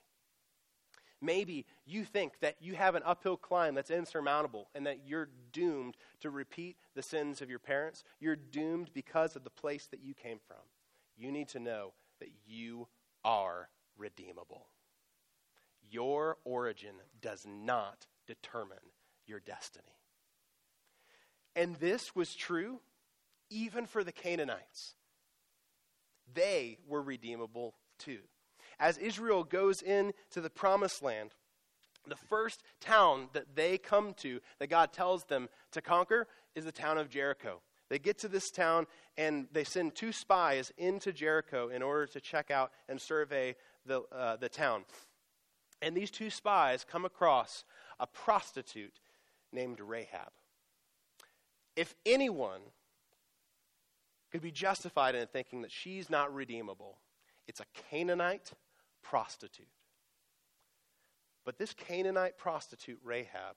Maybe 1.24 1.64
you 1.86 2.04
think 2.04 2.40
that 2.40 2.56
you 2.60 2.74
have 2.74 2.94
an 2.94 3.02
uphill 3.06 3.38
climb 3.38 3.74
that's 3.74 3.90
insurmountable 3.90 4.68
and 4.74 4.86
that 4.86 5.06
you're 5.06 5.30
doomed 5.52 5.96
to 6.20 6.28
repeat 6.28 6.76
the 6.94 7.02
sins 7.02 7.40
of 7.40 7.48
your 7.48 7.58
parents. 7.58 8.04
You're 8.20 8.36
doomed 8.36 8.90
because 8.92 9.34
of 9.34 9.42
the 9.42 9.50
place 9.50 9.86
that 9.90 10.02
you 10.02 10.12
came 10.12 10.38
from. 10.46 10.58
You 11.16 11.32
need 11.32 11.48
to 11.48 11.58
know 11.58 11.94
that 12.20 12.28
you 12.46 12.88
are 13.24 13.70
redeemable. 13.96 14.66
Your 15.90 16.36
origin 16.44 16.96
does 17.22 17.46
not 17.46 18.06
determine 18.26 18.76
your 19.26 19.40
destiny. 19.40 19.96
And 21.56 21.76
this 21.76 22.14
was 22.14 22.34
true 22.34 22.80
even 23.48 23.86
for 23.86 24.04
the 24.04 24.12
Canaanites. 24.12 24.94
They 26.34 26.78
were 26.86 27.02
redeemable 27.02 27.76
too. 27.98 28.20
As 28.78 28.98
Israel 28.98 29.44
goes 29.44 29.82
into 29.82 30.40
the 30.40 30.50
promised 30.50 31.02
land, 31.02 31.30
the 32.06 32.16
first 32.16 32.62
town 32.80 33.28
that 33.32 33.56
they 33.56 33.78
come 33.78 34.14
to, 34.14 34.40
that 34.58 34.68
God 34.68 34.92
tells 34.92 35.24
them 35.24 35.48
to 35.72 35.80
conquer, 35.80 36.26
is 36.54 36.64
the 36.64 36.72
town 36.72 36.98
of 36.98 37.08
Jericho. 37.08 37.60
They 37.88 37.98
get 37.98 38.18
to 38.18 38.28
this 38.28 38.50
town 38.50 38.86
and 39.16 39.46
they 39.52 39.64
send 39.64 39.94
two 39.94 40.12
spies 40.12 40.72
into 40.76 41.12
Jericho 41.12 41.68
in 41.68 41.82
order 41.82 42.06
to 42.06 42.20
check 42.20 42.50
out 42.50 42.72
and 42.88 43.00
survey 43.00 43.56
the, 43.86 44.02
uh, 44.12 44.36
the 44.36 44.48
town. 44.48 44.84
And 45.82 45.96
these 45.96 46.10
two 46.10 46.30
spies 46.30 46.84
come 46.84 47.04
across 47.04 47.64
a 48.00 48.06
prostitute 48.06 49.00
named 49.52 49.80
Rahab. 49.80 50.30
If 51.76 51.94
anyone 52.06 52.60
could 54.32 54.42
be 54.42 54.50
justified 54.50 55.14
in 55.14 55.26
thinking 55.26 55.62
that 55.62 55.72
she's 55.72 56.08
not 56.08 56.34
redeemable, 56.34 56.98
it's 57.46 57.60
a 57.60 57.66
Canaanite 57.90 58.52
prostitute. 59.02 59.68
But 61.44 61.58
this 61.58 61.74
Canaanite 61.74 62.38
prostitute, 62.38 63.00
Rahab, 63.04 63.56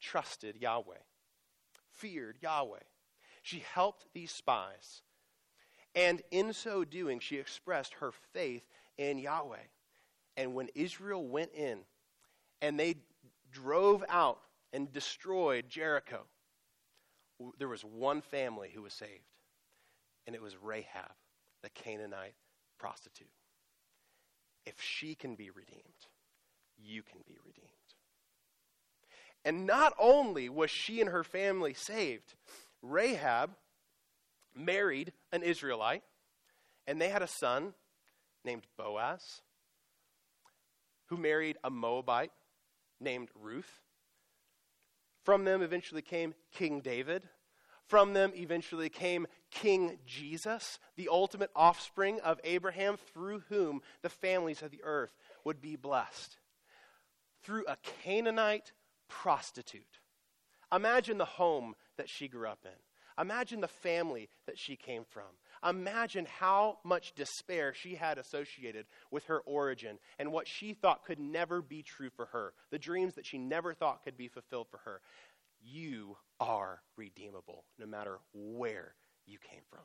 trusted 0.00 0.56
Yahweh, 0.56 1.02
feared 1.90 2.38
Yahweh. 2.40 2.78
She 3.42 3.64
helped 3.74 4.06
these 4.14 4.30
spies. 4.30 5.02
And 5.94 6.22
in 6.30 6.52
so 6.52 6.84
doing, 6.84 7.20
she 7.20 7.36
expressed 7.36 7.94
her 7.94 8.12
faith 8.32 8.64
in 8.98 9.18
Yahweh. 9.18 9.56
And 10.36 10.54
when 10.54 10.68
Israel 10.74 11.26
went 11.26 11.52
in 11.52 11.80
and 12.62 12.78
they 12.78 12.96
drove 13.50 14.04
out 14.08 14.40
and 14.72 14.92
destroyed 14.92 15.68
Jericho, 15.68 16.22
there 17.58 17.68
was 17.68 17.84
one 17.84 18.20
family 18.20 18.70
who 18.72 18.82
was 18.82 18.92
saved, 18.92 19.30
and 20.26 20.34
it 20.34 20.42
was 20.42 20.56
Rahab, 20.56 21.12
the 21.62 21.70
Canaanite 21.70 22.34
prostitute. 22.84 23.30
If 24.66 24.74
she 24.78 25.14
can 25.14 25.36
be 25.36 25.48
redeemed, 25.48 26.04
you 26.76 27.02
can 27.02 27.20
be 27.26 27.38
redeemed. 27.42 27.70
And 29.42 29.66
not 29.66 29.94
only 29.98 30.50
was 30.50 30.70
she 30.70 31.00
and 31.00 31.08
her 31.08 31.24
family 31.24 31.72
saved, 31.72 32.34
Rahab 32.82 33.52
married 34.54 35.14
an 35.32 35.42
Israelite, 35.42 36.02
and 36.86 37.00
they 37.00 37.08
had 37.08 37.22
a 37.22 37.26
son 37.26 37.72
named 38.44 38.66
Boaz, 38.76 39.40
who 41.06 41.16
married 41.16 41.56
a 41.64 41.70
Moabite 41.70 42.32
named 43.00 43.30
Ruth. 43.40 43.80
From 45.24 45.46
them 45.46 45.62
eventually 45.62 46.02
came 46.02 46.34
King 46.52 46.82
David. 46.82 47.22
From 47.86 48.12
them 48.12 48.32
eventually 48.34 48.90
came 48.90 49.26
King 49.54 49.98
Jesus, 50.04 50.78
the 50.96 51.08
ultimate 51.10 51.50
offspring 51.54 52.20
of 52.20 52.40
Abraham, 52.44 52.96
through 53.14 53.44
whom 53.48 53.80
the 54.02 54.08
families 54.08 54.62
of 54.62 54.70
the 54.70 54.82
earth 54.82 55.16
would 55.44 55.60
be 55.60 55.76
blessed. 55.76 56.36
Through 57.42 57.64
a 57.66 57.76
Canaanite 58.02 58.72
prostitute. 59.08 60.00
Imagine 60.72 61.18
the 61.18 61.24
home 61.24 61.74
that 61.96 62.08
she 62.08 62.26
grew 62.26 62.48
up 62.48 62.64
in. 62.64 63.22
Imagine 63.22 63.60
the 63.60 63.68
family 63.68 64.28
that 64.46 64.58
she 64.58 64.74
came 64.74 65.04
from. 65.08 65.22
Imagine 65.64 66.26
how 66.26 66.78
much 66.82 67.14
despair 67.14 67.72
she 67.72 67.94
had 67.94 68.18
associated 68.18 68.86
with 69.12 69.24
her 69.26 69.40
origin 69.40 69.98
and 70.18 70.32
what 70.32 70.48
she 70.48 70.74
thought 70.74 71.04
could 71.04 71.20
never 71.20 71.62
be 71.62 71.82
true 71.82 72.10
for 72.10 72.26
her, 72.26 72.52
the 72.70 72.78
dreams 72.78 73.14
that 73.14 73.24
she 73.24 73.38
never 73.38 73.72
thought 73.72 74.02
could 74.02 74.16
be 74.16 74.26
fulfilled 74.26 74.66
for 74.68 74.78
her. 74.78 75.00
You 75.62 76.16
are 76.40 76.82
redeemable 76.96 77.64
no 77.78 77.86
matter 77.86 78.18
where 78.32 78.94
you 79.26 79.38
came 79.38 79.62
from. 79.70 79.80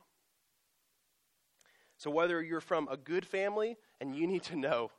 So, 1.97 2.09
whether 2.09 2.41
you're 2.41 2.61
from 2.61 2.87
a 2.89 2.97
good 2.97 3.25
family 3.25 3.77
and 3.99 4.15
you 4.15 4.25
need 4.25 4.43
to 4.43 4.55
know 4.55 4.91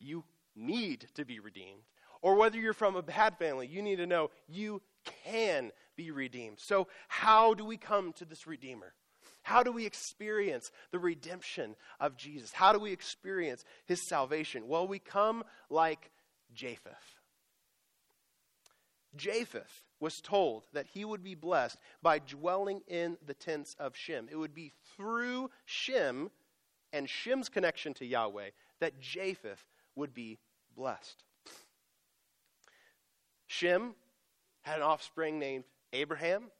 you 0.00 0.24
need 0.54 1.06
to 1.14 1.24
be 1.24 1.38
redeemed, 1.38 1.82
or 2.20 2.34
whether 2.34 2.58
you're 2.58 2.72
from 2.72 2.96
a 2.96 3.02
bad 3.02 3.38
family, 3.38 3.66
you 3.66 3.82
need 3.82 3.96
to 3.96 4.06
know 4.06 4.30
you 4.48 4.82
can 5.24 5.70
be 5.96 6.10
redeemed. 6.10 6.58
So, 6.60 6.88
how 7.08 7.54
do 7.54 7.64
we 7.64 7.76
come 7.76 8.12
to 8.14 8.24
this 8.24 8.46
Redeemer? 8.46 8.94
How 9.42 9.62
do 9.62 9.70
we 9.70 9.86
experience 9.86 10.72
the 10.90 10.98
redemption 10.98 11.76
of 12.00 12.16
Jesus? 12.16 12.52
How 12.52 12.72
do 12.72 12.80
we 12.80 12.90
experience 12.90 13.64
his 13.86 14.08
salvation? 14.08 14.66
Well, 14.66 14.88
we 14.88 14.98
come 14.98 15.44
like 15.70 16.10
Japheth. 16.52 17.20
Japheth 19.14 19.84
was 20.00 20.20
told 20.20 20.66
that 20.72 20.86
he 20.86 21.04
would 21.04 21.24
be 21.24 21.34
blessed 21.34 21.78
by 22.02 22.18
dwelling 22.18 22.82
in 22.86 23.16
the 23.24 23.34
tents 23.34 23.74
of 23.78 23.96
Shem. 23.96 24.28
It 24.30 24.36
would 24.36 24.54
be 24.54 24.72
through 24.96 25.50
Shem 25.64 26.30
and 26.92 27.08
Shem's 27.08 27.48
connection 27.48 27.94
to 27.94 28.06
Yahweh 28.06 28.50
that 28.80 29.00
Japheth 29.00 29.64
would 29.94 30.12
be 30.12 30.38
blessed. 30.76 31.24
Shem 33.46 33.94
had 34.62 34.76
an 34.76 34.82
offspring 34.82 35.38
named 35.38 35.64
Abraham. 35.92 36.50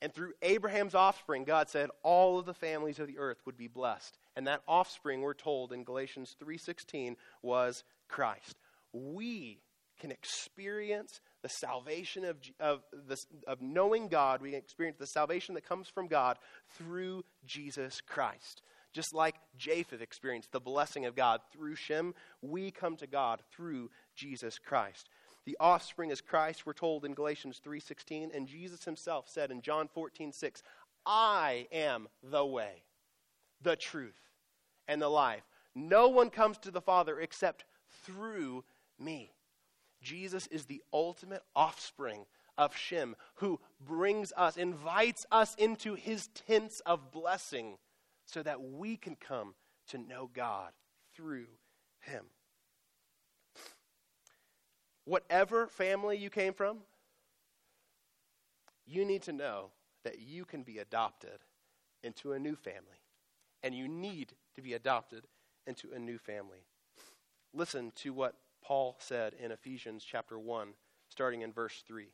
And 0.00 0.14
through 0.14 0.34
Abraham's 0.42 0.94
offspring, 0.94 1.42
God 1.42 1.68
said 1.68 1.90
all 2.04 2.38
of 2.38 2.46
the 2.46 2.54
families 2.54 3.00
of 3.00 3.08
the 3.08 3.18
earth 3.18 3.38
would 3.44 3.56
be 3.56 3.66
blessed. 3.66 4.16
And 4.36 4.46
that 4.46 4.62
offspring, 4.68 5.22
we're 5.22 5.34
told 5.34 5.72
in 5.72 5.82
Galatians 5.82 6.36
3:16, 6.38 7.16
was 7.42 7.82
Christ. 8.06 8.60
We 8.92 9.60
can 9.98 10.12
experience 10.12 11.20
the 11.42 11.48
salvation 11.48 12.24
of, 12.24 12.36
of, 12.60 12.82
this, 13.06 13.26
of 13.46 13.60
knowing 13.60 14.08
God. 14.08 14.42
We 14.42 14.54
experience 14.54 14.98
the 14.98 15.06
salvation 15.06 15.54
that 15.54 15.68
comes 15.68 15.88
from 15.88 16.08
God 16.08 16.38
through 16.76 17.24
Jesus 17.46 18.00
Christ. 18.00 18.62
Just 18.92 19.14
like 19.14 19.36
Japheth 19.56 20.00
experienced 20.00 20.52
the 20.52 20.60
blessing 20.60 21.04
of 21.04 21.14
God 21.14 21.40
through 21.52 21.76
Shem, 21.76 22.14
we 22.42 22.70
come 22.70 22.96
to 22.96 23.06
God 23.06 23.42
through 23.52 23.90
Jesus 24.14 24.58
Christ. 24.58 25.08
The 25.44 25.56
offspring 25.60 26.10
is 26.10 26.20
Christ, 26.20 26.66
we're 26.66 26.72
told 26.72 27.04
in 27.04 27.14
Galatians 27.14 27.60
3:16, 27.64 28.30
and 28.34 28.46
Jesus 28.46 28.84
himself 28.84 29.28
said 29.28 29.50
in 29.50 29.62
John 29.62 29.88
14:6, 29.88 30.62
"I 31.06 31.68
am 31.70 32.08
the 32.22 32.44
way, 32.44 32.84
the 33.60 33.76
truth, 33.76 34.20
and 34.86 35.00
the 35.00 35.08
life. 35.08 35.44
No 35.74 36.08
one 36.08 36.30
comes 36.30 36.58
to 36.58 36.70
the 36.70 36.82
Father 36.82 37.20
except 37.20 37.64
through 37.88 38.64
me." 38.98 39.32
Jesus 40.02 40.46
is 40.48 40.64
the 40.64 40.82
ultimate 40.92 41.42
offspring 41.54 42.26
of 42.56 42.76
Shem 42.76 43.16
who 43.36 43.60
brings 43.80 44.32
us, 44.36 44.56
invites 44.56 45.26
us 45.30 45.54
into 45.56 45.94
his 45.94 46.28
tents 46.28 46.80
of 46.86 47.10
blessing 47.12 47.78
so 48.26 48.42
that 48.42 48.60
we 48.60 48.96
can 48.96 49.16
come 49.16 49.54
to 49.88 49.98
know 49.98 50.30
God 50.32 50.72
through 51.14 51.46
him 52.00 52.24
whatever 55.08 55.66
family 55.66 56.18
you 56.18 56.28
came 56.28 56.52
from, 56.52 56.78
you 58.86 59.04
need 59.04 59.22
to 59.22 59.32
know 59.32 59.70
that 60.04 60.20
you 60.20 60.44
can 60.44 60.62
be 60.62 60.78
adopted 60.78 61.40
into 62.02 62.32
a 62.32 62.38
new 62.38 62.54
family. 62.54 63.00
And 63.62 63.74
you 63.74 63.88
need 63.88 64.34
to 64.54 64.62
be 64.62 64.74
adopted 64.74 65.24
into 65.66 65.88
a 65.94 65.98
new 65.98 66.18
family. 66.18 66.64
Listen 67.52 67.90
to 67.96 68.12
what 68.12 68.34
Paul 68.68 68.96
said 68.98 69.32
in 69.42 69.50
Ephesians 69.50 70.04
chapter 70.04 70.38
1, 70.38 70.68
starting 71.08 71.40
in 71.40 71.52
verse 71.52 71.82
3. 71.86 72.04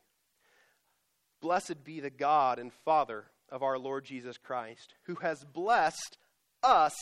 Blessed 1.41 1.83
be 1.83 1.99
the 1.99 2.09
God 2.09 2.59
and 2.59 2.71
Father 2.71 3.25
of 3.49 3.61
our 3.61 3.77
Lord 3.77 4.05
Jesus 4.05 4.37
Christ, 4.37 4.93
who 5.03 5.15
has 5.15 5.43
blessed 5.43 6.17
us 6.63 6.95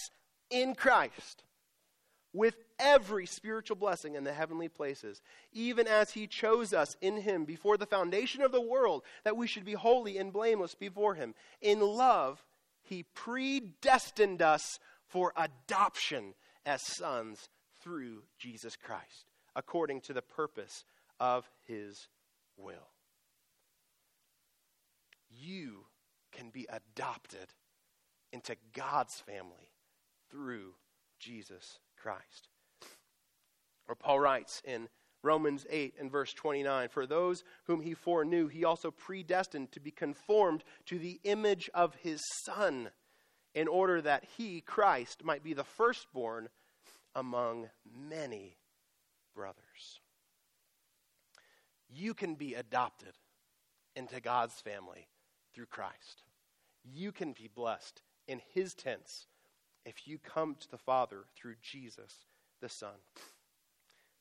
in 0.49 0.73
Christ 0.73 1.43
with 2.33 2.55
every 2.79 3.27
spiritual 3.27 3.75
blessing 3.75 4.15
in 4.15 4.23
the 4.23 4.33
heavenly 4.33 4.69
places, 4.69 5.21
even 5.51 5.85
as 5.87 6.09
he 6.09 6.25
chose 6.25 6.73
us 6.73 6.97
in 6.99 7.17
him 7.17 7.45
before 7.45 7.77
the 7.77 7.85
foundation 7.85 8.41
of 8.41 8.51
the 8.51 8.59
world, 8.59 9.03
that 9.23 9.37
we 9.37 9.45
should 9.45 9.65
be 9.65 9.73
holy 9.73 10.17
and 10.17 10.33
blameless 10.33 10.73
before 10.73 11.13
him. 11.13 11.35
In 11.61 11.79
love, 11.79 12.43
he 12.81 13.05
predestined 13.13 14.41
us 14.41 14.79
for 15.05 15.31
adoption 15.37 16.33
as 16.65 16.81
sons 16.97 17.49
through 17.83 18.23
Jesus 18.39 18.75
Christ, 18.75 19.27
according 19.55 20.01
to 20.01 20.13
the 20.13 20.21
purpose 20.21 20.85
of 21.19 21.49
his 21.67 22.07
will. 22.57 22.89
You 25.29 25.85
can 26.31 26.49
be 26.49 26.67
adopted 26.69 27.47
into 28.31 28.55
God's 28.73 29.19
family 29.19 29.71
through 30.29 30.73
Jesus 31.19 31.79
Christ. 31.97 32.49
Or 33.87 33.95
Paul 33.95 34.19
writes 34.19 34.61
in 34.65 34.89
Romans 35.21 35.65
8 35.69 35.95
and 35.99 36.11
verse 36.11 36.33
29 36.33 36.89
For 36.89 37.05
those 37.05 37.43
whom 37.65 37.81
he 37.81 37.93
foreknew, 37.93 38.47
he 38.47 38.65
also 38.65 38.91
predestined 38.91 39.71
to 39.71 39.79
be 39.79 39.91
conformed 39.91 40.63
to 40.87 40.99
the 40.99 41.19
image 41.23 41.69
of 41.73 41.95
his 41.95 42.21
Son, 42.43 42.89
in 43.53 43.67
order 43.67 44.01
that 44.01 44.25
he, 44.37 44.61
Christ, 44.61 45.23
might 45.23 45.43
be 45.43 45.53
the 45.53 45.63
firstborn 45.63 46.49
among 47.15 47.69
many 47.95 48.57
brothers. 49.33 49.99
You 51.89 52.13
can 52.13 52.35
be 52.35 52.55
adopted 52.55 53.13
into 53.95 54.19
God's 54.19 54.59
family 54.61 55.07
through 55.53 55.67
Christ. 55.67 56.23
You 56.83 57.11
can 57.11 57.33
be 57.33 57.49
blessed 57.53 58.01
in 58.27 58.41
his 58.53 58.73
tents 58.73 59.27
if 59.85 60.07
you 60.07 60.17
come 60.17 60.55
to 60.59 60.71
the 60.71 60.77
Father 60.77 61.25
through 61.35 61.55
Jesus 61.61 62.25
the 62.61 62.69
Son. 62.69 62.95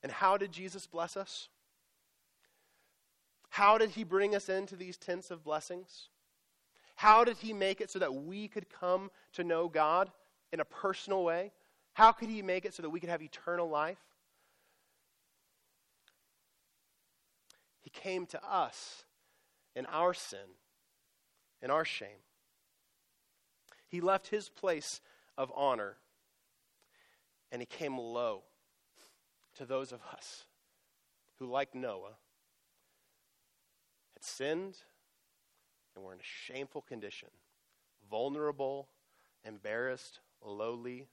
And 0.03 0.11
how 0.11 0.37
did 0.37 0.53
Jesus 0.53 0.87
bless 0.87 1.17
us? 1.17 1.49
How 3.51 3.79
did 3.79 3.91
he 3.91 4.05
bring 4.05 4.35
us 4.35 4.49
into 4.49 4.77
these 4.77 4.97
tents 4.97 5.31
of 5.31 5.45
blessings? 5.45 6.09
How 6.97 7.25
did 7.25 7.37
he 7.39 7.53
make 7.53 7.81
it 7.81 7.91
so 7.91 7.99
that 7.99 8.15
we 8.15 8.49
could 8.49 8.69
come 8.69 9.11
to 9.35 9.45
know 9.45 9.69
God 9.69 10.11
in 10.53 10.61
a 10.61 10.65
personal 10.65 11.23
way? 11.23 11.53
How 11.95 12.13
could 12.13 12.29
he 12.29 12.43
make 12.43 12.65
it 12.65 12.75
so 12.75 12.83
that 12.83 12.91
we 12.91 13.01
could 13.01 13.11
have 13.11 13.23
eternal 13.23 13.69
life? 13.69 13.99
Came 17.93 18.27
to 18.27 18.45
us 18.45 19.05
in 19.75 19.87
our 19.87 20.15
sin, 20.15 20.57
in 21.61 21.71
our 21.71 21.85
shame. 21.85 22.23
He 23.87 24.01
left 24.01 24.29
his 24.29 24.49
place 24.49 25.01
of 25.37 25.53
honor. 25.55 25.97
And 27.51 27.61
he 27.61 27.67
came 27.67 27.99
low 27.99 28.45
to 29.57 29.67
those 29.67 29.93
of 29.93 30.01
us 30.15 30.47
who, 31.39 31.47
like 31.47 31.75
Noah, 31.75 32.17
had 34.15 34.25
sinned 34.25 34.77
and 35.95 36.03
were 36.03 36.15
in 36.15 36.21
a 36.21 36.23
shameful 36.23 36.81
condition, 36.81 37.29
vulnerable, 38.11 38.89
embarrassed, 39.45 40.21
lowly. 40.43 41.09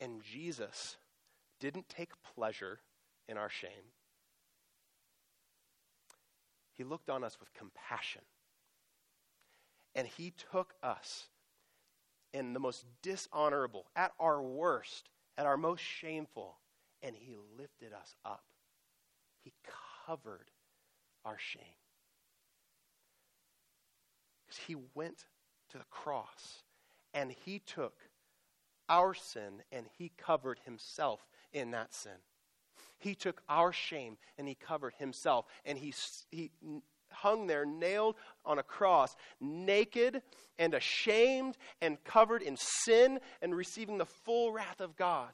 And 0.00 0.22
Jesus 0.22 0.96
didn't 1.60 1.88
take 1.88 2.10
pleasure 2.34 2.80
in 3.28 3.36
our 3.36 3.48
shame. 3.48 3.92
He 6.74 6.84
looked 6.84 7.08
on 7.08 7.24
us 7.24 7.38
with 7.40 7.52
compassion. 7.54 8.22
And 9.94 10.06
he 10.06 10.32
took 10.50 10.74
us 10.82 11.28
in 12.34 12.52
the 12.52 12.60
most 12.60 12.84
dishonorable, 13.00 13.86
at 13.94 14.12
our 14.18 14.42
worst, 14.42 15.08
at 15.38 15.46
our 15.46 15.56
most 15.56 15.80
shameful, 15.80 16.58
and 17.00 17.14
He 17.14 17.36
lifted 17.56 17.92
us 17.92 18.16
up. 18.24 18.42
He 19.44 19.52
covered 20.06 20.50
our 21.24 21.38
shame. 21.38 21.62
Because 24.44 24.62
He 24.66 24.74
went 24.94 25.26
to 25.70 25.78
the 25.78 25.84
cross 25.90 26.64
and 27.14 27.30
He 27.30 27.60
took 27.60 27.94
our 28.88 29.14
sin 29.14 29.62
and 29.70 29.86
He 29.96 30.10
covered 30.18 30.58
Himself 30.64 31.20
in 31.52 31.70
that 31.70 31.94
sin. 31.94 32.18
He 32.98 33.14
took 33.14 33.42
our 33.48 33.72
shame 33.72 34.16
and 34.38 34.48
He 34.48 34.54
covered 34.54 34.94
Himself. 34.98 35.46
And 35.64 35.78
He, 35.78 35.92
he 36.30 36.50
hung 37.10 37.46
there, 37.46 37.64
nailed 37.64 38.16
on 38.44 38.58
a 38.58 38.62
cross, 38.62 39.14
naked 39.40 40.22
and 40.58 40.74
ashamed 40.74 41.56
and 41.80 42.02
covered 42.04 42.42
in 42.42 42.56
sin 42.56 43.20
and 43.40 43.54
receiving 43.54 43.98
the 43.98 44.06
full 44.06 44.52
wrath 44.52 44.80
of 44.80 44.96
God, 44.96 45.30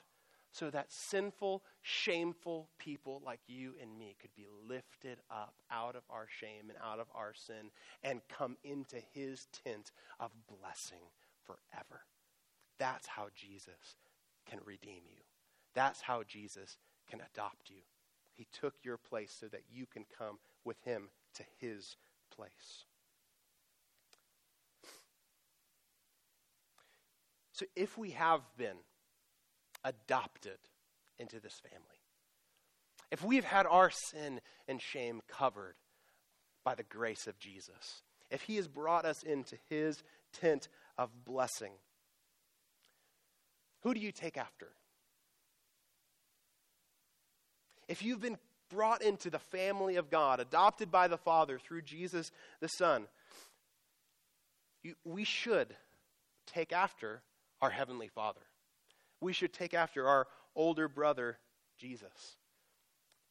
so 0.53 0.69
that 0.71 0.87
sinful, 0.91 1.63
shameful 1.81 2.69
people 2.79 3.23
like 3.25 3.41
you 3.47 3.75
and 3.81 3.97
me 3.99 4.17
could 4.21 4.35
be 4.35 4.47
lifted 4.69 5.19
up 5.31 5.55
out 5.71 5.95
of 5.95 6.03
our 6.11 6.27
shame 6.29 6.69
and 6.69 6.79
out 6.85 6.99
of 6.99 7.07
our 7.15 7.33
sin 7.35 7.71
and 8.03 8.21
come 8.29 8.57
into 8.65 8.97
his 9.13 9.47
tent 9.65 9.93
of 10.19 10.31
blessing 10.49 11.07
forever. 11.45 12.03
That's 12.79 13.07
how 13.07 13.29
Jesus 13.35 13.97
can 14.49 14.59
redeem 14.65 15.03
you. 15.07 15.23
That's 15.75 16.01
how 16.01 16.25
Jesus 16.25 16.79
can 17.11 17.21
adopt 17.33 17.71
you. 17.71 17.83
He 18.35 18.47
took 18.59 18.75
your 18.83 18.97
place 18.97 19.37
so 19.39 19.47
that 19.49 19.65
you 19.71 19.87
can 19.87 20.05
come 20.17 20.39
with 20.65 20.81
him 20.85 21.09
to 21.35 21.43
his 21.59 21.97
place. 22.35 22.85
So 27.53 27.67
if 27.77 27.99
we 27.99 28.11
have 28.13 28.41
been 28.57 28.79
adopted 29.85 30.59
into 31.19 31.41
this 31.41 31.61
family, 31.61 32.01
if 33.11 33.23
we've 33.23 33.45
had 33.45 33.67
our 33.67 33.91
sin 33.91 34.41
and 34.69 34.81
shame 34.81 35.21
covered 35.29 35.75
by 36.65 36.75
the 36.75 36.85
grace 36.85 37.27
of 37.27 37.39
Jesus, 37.39 38.03
if 38.31 38.43
he 38.43 38.57
has 38.57 38.69
brought 38.69 39.05
us 39.05 39.23
into 39.23 39.57
his 39.69 40.03
tent 40.33 40.69
of 40.97 41.25
blessing, 41.25 41.73
who 43.83 43.93
do 43.93 44.01
you 44.01 44.13
take 44.13 44.37
after? 44.37 44.69
If 47.91 48.05
you've 48.05 48.21
been 48.21 48.39
brought 48.71 49.03
into 49.03 49.31
the 49.31 49.41
family 49.41 49.97
of 49.97 50.11
God, 50.11 50.39
adopted 50.39 50.93
by 50.93 51.09
the 51.09 51.19
Father 51.19 51.59
through 51.59 51.83
Jesus 51.83 52.31
the 52.61 52.69
Son, 52.69 53.09
you, 54.85 54.95
we 55.05 55.25
should 55.25 55.75
take 56.47 56.73
after 56.73 57.21
our 57.61 57.71
Heavenly 57.71 58.07
Father. 58.07 58.43
We 59.21 59.33
should 59.33 59.53
take 59.53 59.75
after 59.75 60.07
our 60.07 60.29
older 60.55 60.87
brother, 60.87 61.39
Jesus. 61.79 62.37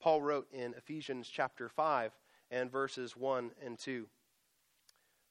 Paul 0.02 0.22
wrote 0.22 0.48
in 0.52 0.74
Ephesians 0.74 1.30
chapter 1.32 1.70
5 1.70 2.12
and 2.52 2.70
verses 2.70 3.16
1 3.16 3.52
and 3.66 3.80
2. 3.80 4.08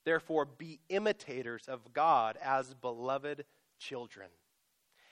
Therefore, 0.07 0.47
be 0.47 0.81
imitators 0.89 1.69
of 1.69 1.93
God 1.93 2.39
as 2.43 2.73
beloved 2.73 3.45
children, 3.79 4.29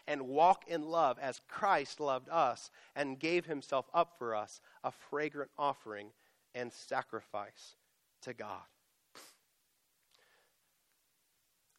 and 0.07 0.23
walk 0.23 0.65
in 0.69 0.83
love 0.83 1.19
as 1.21 1.41
Christ 1.49 2.01
loved 2.01 2.29
us 2.31 2.71
and 2.95 3.19
gave 3.19 3.47
himself 3.47 3.87
up 3.93 4.15
for 4.19 4.35
us, 4.35 4.61
a 4.85 4.93
fragrant 5.11 5.51
offering 5.59 6.11
and 6.55 6.73
sacrifice 6.73 7.77
to 8.23 8.33
God. 8.33 8.63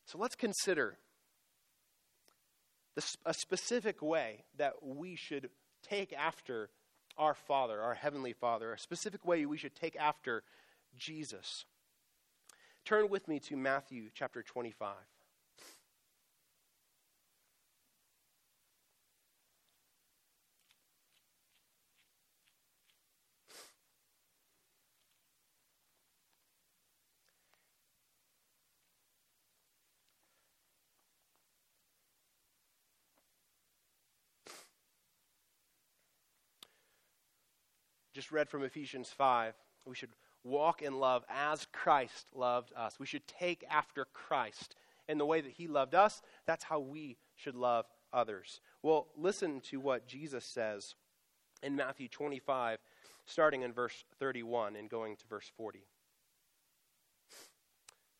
So 0.05 0.17
let's 0.17 0.35
consider 0.35 0.97
a 3.25 3.33
specific 3.33 4.01
way 4.01 4.45
that 4.57 4.73
we 4.81 5.15
should 5.15 5.49
take 5.83 6.13
after 6.13 6.69
our 7.17 7.33
Father, 7.33 7.81
our 7.81 7.93
Heavenly 7.93 8.33
Father, 8.33 8.73
a 8.73 8.79
specific 8.79 9.25
way 9.25 9.45
we 9.45 9.57
should 9.57 9.75
take 9.75 9.95
after 9.95 10.43
Jesus. 10.97 11.65
Turn 12.85 13.09
with 13.09 13.27
me 13.27 13.39
to 13.41 13.57
Matthew 13.57 14.09
chapter 14.13 14.41
25. 14.41 14.95
Just 38.17 38.31
read 38.31 38.49
from 38.49 38.63
Ephesians 38.63 39.09
5. 39.15 39.53
We 39.85 39.93
should 39.93 40.09
walk 40.43 40.81
in 40.81 40.99
love 40.99 41.23
as 41.29 41.67
Christ 41.71 42.29
loved 42.33 42.73
us. 42.75 42.99
We 42.99 43.05
should 43.05 43.27
take 43.27 43.63
after 43.69 44.05
Christ. 44.05 44.75
In 45.07 45.19
the 45.19 45.25
way 45.25 45.39
that 45.39 45.51
he 45.51 45.67
loved 45.67 45.93
us, 45.93 46.23
that's 46.47 46.63
how 46.63 46.79
we 46.79 47.17
should 47.35 47.53
love 47.53 47.85
others. 48.11 48.59
Well, 48.81 49.09
listen 49.15 49.61
to 49.69 49.79
what 49.79 50.07
Jesus 50.07 50.43
says 50.45 50.95
in 51.61 51.75
Matthew 51.75 52.07
25, 52.07 52.79
starting 53.27 53.61
in 53.61 53.71
verse 53.71 54.03
31 54.17 54.75
and 54.75 54.89
going 54.89 55.15
to 55.17 55.27
verse 55.27 55.51
40. 55.55 55.85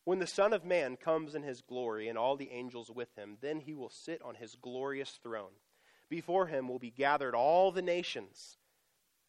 When 0.04 0.20
the 0.20 0.28
Son 0.28 0.52
of 0.52 0.64
Man 0.64 0.96
comes 0.96 1.34
in 1.34 1.42
his 1.42 1.60
glory 1.60 2.06
and 2.06 2.16
all 2.16 2.36
the 2.36 2.52
angels 2.52 2.88
with 2.88 3.12
him, 3.16 3.36
then 3.40 3.58
he 3.58 3.74
will 3.74 3.90
sit 3.90 4.22
on 4.22 4.36
his 4.36 4.54
glorious 4.54 5.18
throne. 5.20 5.58
Before 6.08 6.46
him 6.46 6.68
will 6.68 6.78
be 6.78 6.92
gathered 6.92 7.34
all 7.34 7.72
the 7.72 7.82
nations 7.82 8.58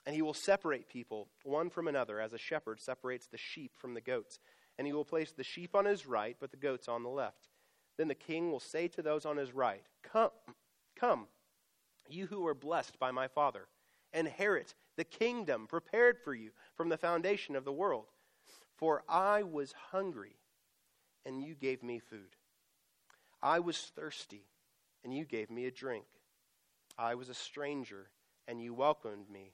and 0.10 0.16
he 0.16 0.24
will 0.24 0.34
separate 0.34 0.89
people 0.89 1.28
one 1.43 1.70
from 1.70 1.88
another, 1.88 2.20
as 2.20 2.34
a 2.34 2.38
shepherd 2.39 2.82
separates 2.82 3.28
the 3.28 3.38
sheep 3.38 3.74
from 3.78 3.93
the 3.93 4.01
goats. 4.01 4.39
And 4.80 4.88
he 4.88 4.91
will 4.91 5.05
place 5.05 5.34
the 5.34 5.43
sheep 5.43 5.76
on 5.76 5.86
his 5.86 6.07
right, 6.07 6.36
but 6.39 6.49
the 6.49 6.57
goats 6.57 6.88
on 6.88 7.03
the 7.03 7.10
left. 7.10 7.49
Then 7.95 8.07
the 8.07 8.16
king 8.16 8.49
will 8.49 8.60
say 8.60 8.88
to 8.88 9.03
those 9.03 9.24
on 9.24 9.38
his 9.38 9.53
right, 9.53 9.84
Come, 10.01 10.32
come, 10.95 11.28
you 12.10 12.26
who 12.26 12.47
are 12.47 12.55
blessed 12.55 12.97
by 12.97 13.12
my 13.12 13.28
Father, 13.28 13.68
inherit 14.12 14.74
the 14.97 15.03
kingdom 15.03 15.68
prepared 15.68 16.18
for 16.24 16.34
you 16.34 16.49
from 16.76 16.89
the 16.89 16.97
foundation 16.97 17.55
of 17.55 17.64
the 17.64 17.72
world. 17.72 18.07
For 18.78 19.03
I 19.07 19.43
was 19.43 19.76
hungry, 19.91 20.38
and 21.24 21.39
you 21.39 21.53
gave 21.53 21.84
me 21.84 21.99
food. 21.99 22.36
I 23.43 23.60
was 23.60 23.78
thirsty, 23.95 24.47
and 25.03 25.14
you 25.14 25.26
gave 25.26 25.51
me 25.51 25.68
a 25.68 25.72
drink. 25.72 26.07
I 26.97 27.14
was 27.14 27.30
a 27.30 27.36
stranger, 27.36 28.10
and 28.47 28.60
you 28.60 28.74
welcomed 28.74 29.30
me. 29.30 29.53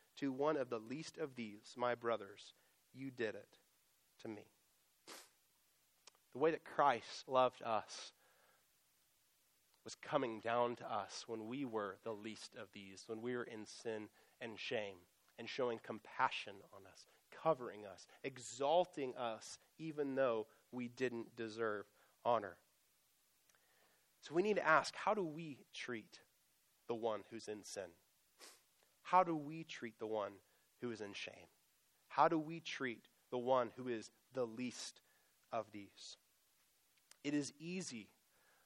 to 0.21 0.31
one 0.31 0.55
of 0.55 0.69
the 0.69 0.79
least 0.79 1.17
of 1.17 1.35
these, 1.35 1.73
my 1.75 1.95
brothers, 1.95 2.53
you 2.93 3.09
did 3.09 3.35
it 3.35 3.57
to 4.21 4.27
me. 4.27 4.43
The 6.33 6.39
way 6.39 6.51
that 6.51 6.63
Christ 6.63 7.27
loved 7.27 7.61
us 7.63 8.13
was 9.83 9.95
coming 9.95 10.39
down 10.39 10.75
to 10.77 10.85
us 10.85 11.25
when 11.27 11.47
we 11.47 11.65
were 11.65 11.97
the 12.03 12.13
least 12.13 12.55
of 12.55 12.67
these, 12.71 13.03
when 13.07 13.21
we 13.21 13.35
were 13.35 13.43
in 13.43 13.65
sin 13.65 14.09
and 14.39 14.57
shame, 14.59 14.97
and 15.39 15.49
showing 15.49 15.79
compassion 15.83 16.53
on 16.71 16.81
us, 16.91 17.05
covering 17.43 17.85
us, 17.91 18.05
exalting 18.23 19.15
us, 19.15 19.57
even 19.79 20.13
though 20.13 20.45
we 20.71 20.87
didn't 20.87 21.35
deserve 21.35 21.85
honor. 22.23 22.57
So 24.21 24.35
we 24.35 24.43
need 24.43 24.57
to 24.57 24.67
ask 24.67 24.93
how 24.95 25.15
do 25.15 25.23
we 25.23 25.57
treat 25.73 26.19
the 26.87 26.93
one 26.93 27.21
who's 27.31 27.47
in 27.47 27.63
sin? 27.63 27.89
How 29.11 29.25
do 29.25 29.35
we 29.35 29.65
treat 29.65 29.99
the 29.99 30.07
one 30.07 30.31
who 30.79 30.89
is 30.89 31.01
in 31.01 31.11
shame? 31.11 31.49
How 32.07 32.29
do 32.29 32.39
we 32.39 32.61
treat 32.61 33.09
the 33.29 33.37
one 33.37 33.71
who 33.75 33.89
is 33.89 34.09
the 34.33 34.45
least 34.45 35.01
of 35.51 35.65
these? 35.73 36.15
It 37.25 37.33
is 37.33 37.51
easy 37.59 38.07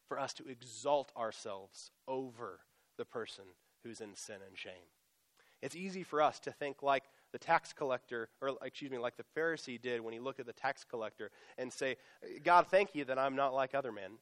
for 0.07 0.19
us 0.19 0.35
to 0.35 0.47
exalt 0.47 1.11
ourselves 1.17 1.89
over 2.07 2.59
the 2.95 3.05
person 3.05 3.45
who's 3.83 4.01
in 4.01 4.15
sin 4.15 4.35
and 4.47 4.55
shame. 4.55 4.91
It's 5.63 5.75
easy 5.75 6.03
for 6.03 6.21
us 6.21 6.39
to 6.41 6.51
think 6.51 6.83
like 6.83 7.05
the 7.31 7.39
tax 7.39 7.73
collector, 7.73 8.29
or 8.39 8.51
excuse 8.63 8.91
me, 8.91 8.99
like 8.99 9.17
the 9.17 9.25
Pharisee 9.35 9.81
did 9.81 9.99
when 9.99 10.13
he 10.13 10.19
looked 10.19 10.39
at 10.39 10.45
the 10.45 10.53
tax 10.53 10.83
collector 10.83 11.31
and 11.57 11.73
say, 11.73 11.97
God, 12.43 12.67
thank 12.67 12.93
you 12.93 13.03
that 13.05 13.17
I'm 13.17 13.35
not 13.35 13.55
like 13.55 13.73
other 13.73 13.91
men. 13.91 14.19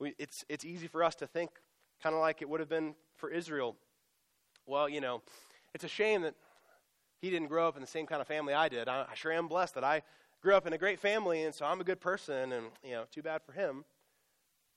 We, 0.00 0.16
it's, 0.18 0.44
it's 0.48 0.64
easy 0.64 0.88
for 0.88 1.04
us 1.04 1.14
to 1.16 1.28
think 1.28 1.50
kind 2.02 2.14
of 2.14 2.20
like 2.20 2.42
it 2.42 2.48
would 2.48 2.60
have 2.60 2.68
been 2.68 2.94
for 3.16 3.30
Israel. 3.30 3.76
Well, 4.66 4.88
you 4.88 5.00
know, 5.00 5.22
it's 5.74 5.84
a 5.84 5.88
shame 5.88 6.22
that 6.22 6.34
he 7.20 7.30
didn't 7.30 7.48
grow 7.48 7.68
up 7.68 7.76
in 7.76 7.80
the 7.82 7.88
same 7.88 8.06
kind 8.06 8.20
of 8.20 8.26
family 8.26 8.54
I 8.54 8.68
did. 8.68 8.88
I, 8.88 9.06
I 9.10 9.14
sure 9.14 9.32
am 9.32 9.48
blessed 9.48 9.74
that 9.74 9.84
I 9.84 10.02
grew 10.42 10.54
up 10.54 10.66
in 10.66 10.72
a 10.72 10.78
great 10.78 10.98
family, 10.98 11.44
and 11.44 11.54
so 11.54 11.66
I'm 11.66 11.80
a 11.80 11.84
good 11.84 12.00
person, 12.00 12.52
and, 12.52 12.66
you 12.82 12.92
know, 12.92 13.04
too 13.10 13.22
bad 13.22 13.42
for 13.42 13.52
him. 13.52 13.84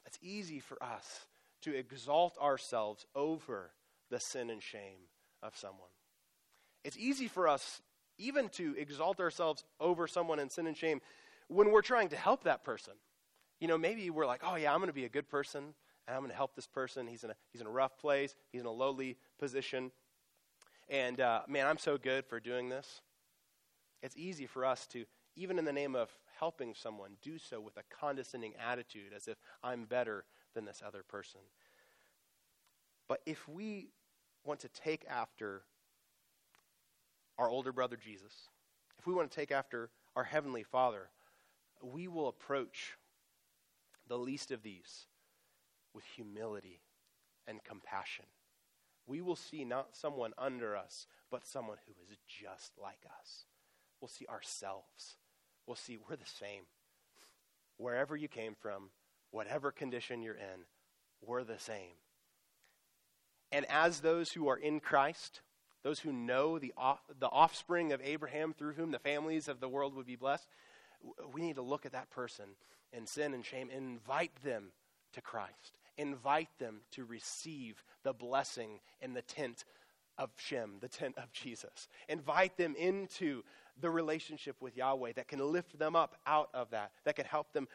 It's 0.05 0.19
easy 0.21 0.59
for 0.59 0.82
us 0.84 1.28
to 1.61 1.76
exalt 1.76 2.38
ourselves 2.38 3.05
over 3.15 3.71
the 4.09 4.19
sin 4.19 4.49
and 4.49 4.61
shame 4.61 5.07
of 5.41 5.55
someone. 5.55 5.89
It's 6.84 6.97
easy 6.97 7.28
for 7.28 7.47
us 7.47 7.82
even 8.17 8.49
to 8.49 8.76
exalt 8.78 9.19
ourselves 9.19 9.63
over 9.80 10.07
someone 10.07 10.39
in 10.39 10.49
sin 10.49 10.67
and 10.67 10.78
shame 10.78 11.01
when 11.47 11.71
we're 11.71 11.82
trying 11.82 12.09
to 12.09 12.15
help 12.17 12.43
that 12.43 12.63
person. 12.63 12.93
You 13.59 13.67
know, 13.67 13.78
maybe 13.78 14.09
we're 14.09 14.26
like, 14.26 14.41
oh, 14.45 14.55
yeah, 14.55 14.74
I'm 14.74 14.80
going 14.80 14.88
to 14.88 14.93
be 14.93 15.05
a 15.05 15.09
good 15.09 15.30
person 15.30 15.74
I'm 16.08 16.20
going 16.20 16.30
to 16.30 16.36
help 16.36 16.56
this 16.56 16.68
person. 16.68 17.08
He's 17.08 17.24
in 17.24 17.32
a, 17.32 17.36
he's 17.51 17.62
in 17.62 17.68
a 17.68 17.72
rough 17.72 17.97
place, 17.97 18.36
he's 18.51 18.62
in 18.62 18.68
a 18.68 18.72
lowly 18.72 19.18
position. 19.39 19.91
And 20.89 21.22
uh, 21.22 21.41
man, 21.47 21.68
I'm 21.68 21.78
so 21.78 21.97
good 21.97 22.26
for 22.26 22.39
doing 22.39 22.70
this. 22.70 23.01
It's 24.01 24.18
easy 24.18 24.45
for 24.45 24.66
us 24.66 24.86
to, 24.88 25.06
even 25.36 25.58
in 25.58 25.66
the 25.66 25.74
name 25.74 25.95
of 25.95 26.10
helping 26.38 26.76
someone, 26.76 27.12
do 27.22 27.38
so 27.38 27.62
with 27.62 27.78
a 27.78 27.84
condescending 27.89 28.54
attitude 28.56 29.14
as 29.16 29.28
if 29.28 29.38
I'm 29.64 29.86
better 29.86 30.26
than 30.54 30.66
this 30.66 30.82
other 30.86 31.04
person. 31.08 31.39
But 33.08 33.22
if 33.26 33.47
we 33.47 33.91
want 34.43 34.60
to 34.62 34.70
take 34.70 35.06
after 35.10 35.62
our 37.38 37.49
older 37.49 37.72
brother 37.72 37.97
Jesus, 37.97 38.49
if 38.99 39.08
we 39.08 39.14
want 39.14 39.32
to 39.32 39.36
take 39.36 39.51
after 39.51 39.89
our 40.16 40.24
Heavenly 40.26 40.64
Father, 40.64 41.10
we 41.82 42.08
will 42.08 42.28
approach 42.28 42.97
the 44.08 44.18
least 44.18 44.51
of 44.51 44.64
these 44.64 45.06
with 45.94 46.04
humility 46.16 46.82
and 47.48 47.64
compassion. 47.64 48.26
We 49.06 49.22
will 49.22 49.36
see 49.36 49.66
not 49.66 49.96
someone 49.96 50.34
under 50.38 50.76
us, 50.76 51.08
but 51.30 51.46
someone 51.46 51.78
who 51.86 51.94
is 52.10 52.18
just 52.28 52.72
like 52.82 53.06
us. 53.20 53.46
We'll 54.00 54.08
see 54.08 54.26
ourselves. 54.28 55.18
We'll 55.68 55.76
see 55.76 55.98
we're 55.98 56.16
the 56.16 56.26
same. 56.26 56.64
Wherever 57.78 58.16
you 58.16 58.28
came 58.28 58.56
from, 58.56 58.89
whatever 59.32 59.72
condition 59.72 60.22
you're 60.22 60.36
in, 60.36 60.66
we're 61.26 61.44
the 61.44 61.60
same. 61.60 61.98
And 63.52 63.66
as 63.70 64.00
those 64.00 64.32
who 64.32 64.48
are 64.48 64.58
in 64.58 64.80
Christ, 64.80 65.41
those 65.84 66.00
who 66.00 66.14
know 66.14 66.60
the, 66.60 66.74
the 67.20 67.28
offspring 67.28 67.91
of 67.91 68.02
Abraham 68.04 68.54
through 68.54 68.74
whom 68.74 68.91
the 68.91 69.00
families 69.00 69.48
of 69.48 69.60
the 69.60 69.70
world 69.70 69.96
would 69.96 70.06
be 70.06 70.16
blessed, 70.16 70.48
we 71.34 71.41
need 71.41 71.56
to 71.56 71.62
look 71.62 71.86
at 71.86 71.91
that 71.91 72.10
person 72.10 72.46
in 72.94 73.06
sin 73.06 73.34
and 73.34 73.46
shame 73.46 73.70
invite 73.70 74.32
them 74.44 74.72
to 75.14 75.22
Christ. 75.22 75.78
Invite 75.97 76.49
them 76.59 76.82
to 76.91 77.05
receive 77.05 77.84
the 78.03 78.14
blessing 78.14 78.80
in 79.01 79.14
the 79.14 79.22
tent 79.22 79.66
of 80.18 80.30
Shem, 80.38 80.76
the 80.80 80.88
tent 80.88 81.18
of 81.18 81.32
Jesus. 81.32 81.88
Invite 82.07 82.57
them 82.57 82.76
into 82.76 83.43
the 83.80 83.89
relationship 83.89 84.55
with 84.61 84.78
Yahweh 84.78 85.14
that 85.16 85.28
can 85.28 85.39
lift 85.39 85.78
them 85.80 85.95
up 85.95 86.16
out 86.28 86.49
of 86.53 86.70
that, 86.72 86.91
that 87.05 87.16
can 87.16 87.26
help 87.26 87.51
them 87.53 87.68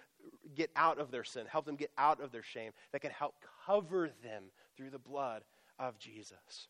get 0.55 0.71
out 0.77 0.99
of 0.99 1.11
their 1.11 1.25
sin, 1.25 1.47
help 1.49 1.65
them 1.65 1.77
get 1.77 1.91
out 1.99 2.21
of 2.21 2.31
their 2.31 2.43
shame, 2.43 2.73
that 2.93 3.01
can 3.01 3.11
help 3.11 3.35
cover 3.67 4.11
them 4.23 4.45
through 4.77 4.91
the 4.91 4.99
blood 4.99 5.43
of 5.79 5.99
Jesus. 5.99 6.69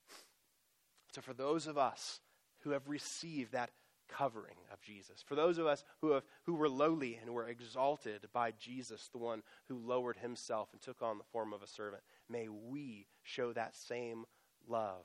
So, 1.12 1.20
for 1.20 1.34
those 1.34 1.66
of 1.66 1.78
us 1.78 2.20
who 2.60 2.70
have 2.70 2.88
received 2.88 3.52
that 3.52 3.70
covering 4.08 4.56
of 4.72 4.80
Jesus, 4.80 5.22
for 5.24 5.34
those 5.34 5.58
of 5.58 5.66
us 5.66 5.84
who, 6.00 6.12
have, 6.12 6.24
who 6.44 6.54
were 6.54 6.68
lowly 6.68 7.18
and 7.20 7.30
were 7.30 7.48
exalted 7.48 8.26
by 8.32 8.52
Jesus, 8.52 9.08
the 9.12 9.18
one 9.18 9.42
who 9.68 9.78
lowered 9.78 10.16
himself 10.16 10.68
and 10.72 10.80
took 10.80 11.02
on 11.02 11.18
the 11.18 11.24
form 11.24 11.52
of 11.52 11.62
a 11.62 11.66
servant, 11.66 12.02
may 12.28 12.48
we 12.48 13.06
show 13.22 13.52
that 13.52 13.76
same 13.76 14.24
love 14.66 15.04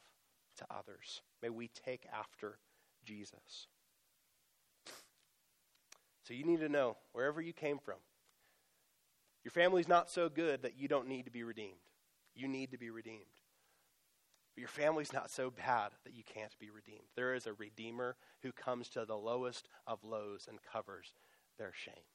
to 0.58 0.66
others. 0.70 1.22
May 1.42 1.50
we 1.50 1.68
take 1.68 2.06
after 2.14 2.60
Jesus. 3.04 3.68
So 6.24 6.34
you 6.34 6.46
need 6.46 6.62
to 6.62 6.70
know 6.70 6.98
wherever 7.12 7.42
you 7.42 7.54
came 7.54 7.80
from, 7.80 7.98
your 9.44 9.52
family's 9.52 9.90
not 9.90 10.10
so 10.10 10.30
good 10.30 10.62
that 10.62 10.78
you 10.78 10.88
don't 10.88 11.08
need 11.08 11.26
to 11.26 11.32
be 11.32 11.44
redeemed. 11.44 11.74
You 12.34 12.48
need 12.48 12.72
to 12.72 12.78
be 12.78 12.90
redeemed. 12.90 13.26
Your 14.56 14.68
family's 14.68 15.14
not 15.14 15.32
so 15.32 15.50
bad 15.50 15.92
that 16.04 16.14
you 16.14 16.24
can't 16.24 16.58
be 16.60 16.70
redeemed. 16.70 17.08
There 17.16 17.34
is 17.34 17.48
a 17.48 17.54
Redeemer 17.54 18.16
who 18.44 18.52
comes 18.52 18.88
to 18.90 19.04
the 19.06 19.16
lowest 19.16 19.68
of 19.88 20.04
lows 20.04 20.48
and 20.48 20.60
covers 20.62 21.14
their 21.58 21.72
shame. 21.74 22.06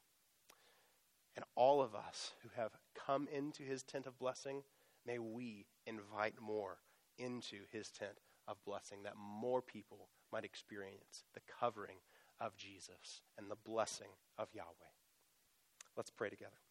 And 1.34 1.44
all 1.56 1.82
of 1.82 1.94
us 1.94 2.32
who 2.42 2.50
have 2.56 2.72
come 2.94 3.28
into 3.32 3.62
his 3.64 3.82
tent 3.82 4.06
of 4.06 4.18
blessing, 4.18 4.62
may 5.04 5.18
we 5.18 5.66
invite 5.86 6.40
more 6.40 6.78
into 7.18 7.58
his 7.72 7.90
tent 7.90 8.18
of 8.46 8.64
blessing 8.64 9.02
that 9.02 9.16
more 9.16 9.60
people 9.60 10.08
might 10.32 10.44
experience 10.44 11.24
the 11.34 11.40
covering 11.60 11.98
of 12.40 12.56
Jesus 12.56 13.22
and 13.36 13.50
the 13.50 13.56
blessing 13.56 14.10
of 14.38 14.48
Yahweh. 14.52 14.68
Let's 15.96 16.10
pray 16.10 16.30
together. 16.30 16.67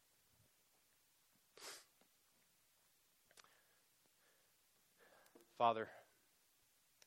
Father, 5.58 5.88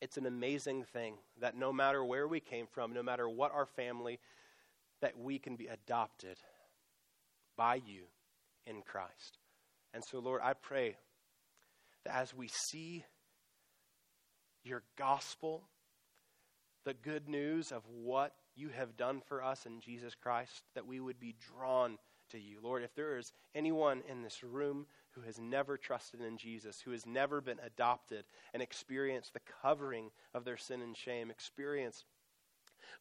it's 0.01 0.17
an 0.17 0.27
amazing 0.27 0.85
thing 0.85 1.15
that 1.41 1.57
no 1.57 1.73
matter 1.73 2.05
where 2.05 2.27
we 2.27 2.41
came 2.41 2.67
from, 2.67 2.93
no 2.93 3.03
matter 3.03 3.29
what 3.29 3.53
our 3.53 3.67
family, 3.67 4.19
that 5.01 5.19
we 5.19 5.39
can 5.39 5.57
be 5.57 5.67
adopted 5.67 6.37
by 7.57 7.77
you 7.77 8.05
in 8.67 8.83
Christ. 8.83 9.39
And 9.93 10.03
so, 10.05 10.19
Lord, 10.19 10.41
I 10.43 10.55
pray 10.55 10.97
that 12.05 12.17
as 12.17 12.35
we 12.35 12.49
see 12.49 13.05
your 14.65 14.83
gospel, 14.97 15.63
the 16.85 16.95
good 16.95 17.29
news 17.29 17.73
of 17.73 17.83
what 17.87 18.35
you 18.57 18.71
have 18.71 18.97
done 18.97 19.21
for 19.27 19.43
us 19.43 19.67
in 19.67 19.81
Jesus 19.81 20.15
Christ, 20.15 20.63
that 20.75 20.87
we 20.87 21.01
would 21.01 21.21
be 21.21 21.35
drawn 21.55 21.99
to 22.31 22.39
you. 22.39 22.59
Lord, 22.63 22.83
if 22.83 22.95
there 22.95 23.19
is 23.19 23.33
anyone 23.55 24.03
in 24.09 24.23
this 24.23 24.43
room 24.43 24.87
who 25.13 25.23
has 25.23 25.39
never 25.39 25.77
trusted 25.77 26.21
in 26.21 26.37
Jesus, 26.37 26.81
who 26.81 26.93
has 26.93 27.07
never 27.07 27.41
been 27.41 27.59
adopted 27.65 28.25
and 28.53 28.63
experienced 28.63 29.33
the 29.33 29.41
covering 29.63 30.11
of 30.35 30.45
their 30.45 30.57
sin 30.57 30.83
and 30.83 30.97
shame, 30.97 31.31
experienced 31.31 32.05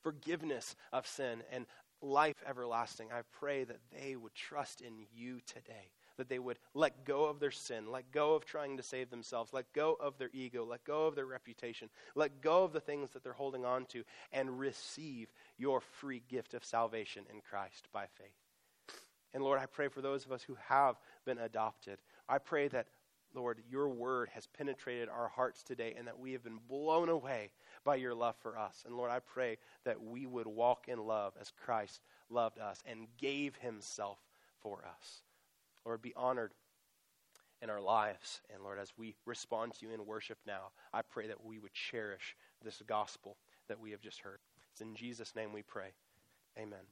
forgiveness 0.02 0.76
of 0.92 1.08
sin 1.08 1.44
and 1.52 1.66
life 2.02 2.44
everlasting, 2.48 3.10
I 3.12 3.22
pray 3.40 3.64
that 3.64 3.80
they 3.92 4.16
would 4.16 4.34
trust 4.34 4.82
in 4.82 5.06
you 5.14 5.40
today 5.46 5.92
that 6.20 6.28
they 6.28 6.38
would 6.38 6.60
let 6.74 7.06
go 7.06 7.24
of 7.26 7.40
their 7.40 7.50
sin, 7.50 7.90
let 7.90 8.12
go 8.12 8.36
of 8.36 8.46
trying 8.46 8.76
to 8.76 8.84
save 8.84 9.10
themselves, 9.10 9.54
let 9.54 9.72
go 9.72 9.98
of 10.02 10.18
their 10.18 10.30
ego, 10.34 10.66
let 10.66 10.84
go 10.84 11.08
of 11.08 11.16
their 11.16 11.26
reputation, 11.26 11.90
let 12.14 12.42
go 12.42 12.66
of 12.66 12.74
the 12.74 12.82
things 12.82 13.12
that 13.12 13.24
they're 13.24 13.32
holding 13.32 13.64
on 13.64 13.86
to, 13.86 14.04
and 14.34 14.60
receive 14.60 15.32
your 15.58 15.80
free 15.80 16.22
gift 16.28 16.54
of 16.54 16.66
salvation 16.66 17.24
in 17.34 17.40
Christ 17.40 17.88
by 17.94 18.06
faith. 18.18 18.98
And 19.34 19.44
Lord, 19.44 19.60
I 19.60 19.66
pray 19.66 19.88
for 19.88 20.02
those 20.02 20.26
of 20.26 20.34
us 20.34 20.44
who 20.44 20.58
have 20.68 20.98
been 21.30 21.44
adopted. 21.46 22.00
I 22.28 22.40
pray 22.40 22.68
that, 22.70 22.88
Lord, 23.36 23.60
your 23.70 23.88
word 23.88 24.30
has 24.34 24.48
penetrated 24.48 25.10
our 25.10 25.28
hearts 25.28 25.62
today 25.62 25.94
and 25.96 26.08
that 26.08 26.18
we 26.18 26.32
have 26.32 26.44
been 26.44 26.60
blown 26.68 27.08
away 27.08 27.52
by 27.86 27.98
your 27.98 28.16
love 28.16 28.36
for 28.42 28.58
us. 28.58 28.84
And 28.88 28.98
Lord, 28.98 29.12
I 29.12 29.20
pray 29.20 29.58
that 29.86 30.02
we 30.02 30.26
would 30.26 30.48
walk 30.48 30.88
in 30.88 30.98
love 30.98 31.34
as 31.40 31.52
Christ 31.64 32.02
loved 32.32 32.58
us 32.58 32.82
and 32.84 33.06
gave 33.20 33.56
himself 33.58 34.18
for 34.60 34.84
us. 34.86 35.22
Lord, 35.86 36.02
be 36.02 36.14
honored 36.16 36.52
in 37.62 37.70
our 37.70 37.82
lives. 37.82 38.42
And 38.52 38.64
Lord, 38.64 38.80
as 38.80 38.92
we 38.98 39.16
respond 39.28 39.76
to 39.76 39.86
you 39.86 39.94
in 39.94 40.08
worship 40.08 40.40
now, 40.48 40.72
I 40.92 41.04
pray 41.04 41.28
that 41.28 41.46
we 41.46 41.60
would 41.60 41.74
cherish 41.74 42.36
this 42.64 42.82
gospel 42.88 43.38
that 43.68 43.80
we 43.80 43.92
have 43.92 44.02
just 44.02 44.22
heard. 44.22 44.40
It's 44.72 44.82
in 44.82 44.96
Jesus' 44.96 45.36
name 45.36 45.54
we 45.54 45.62
pray. 45.62 45.92
Amen. 46.58 46.90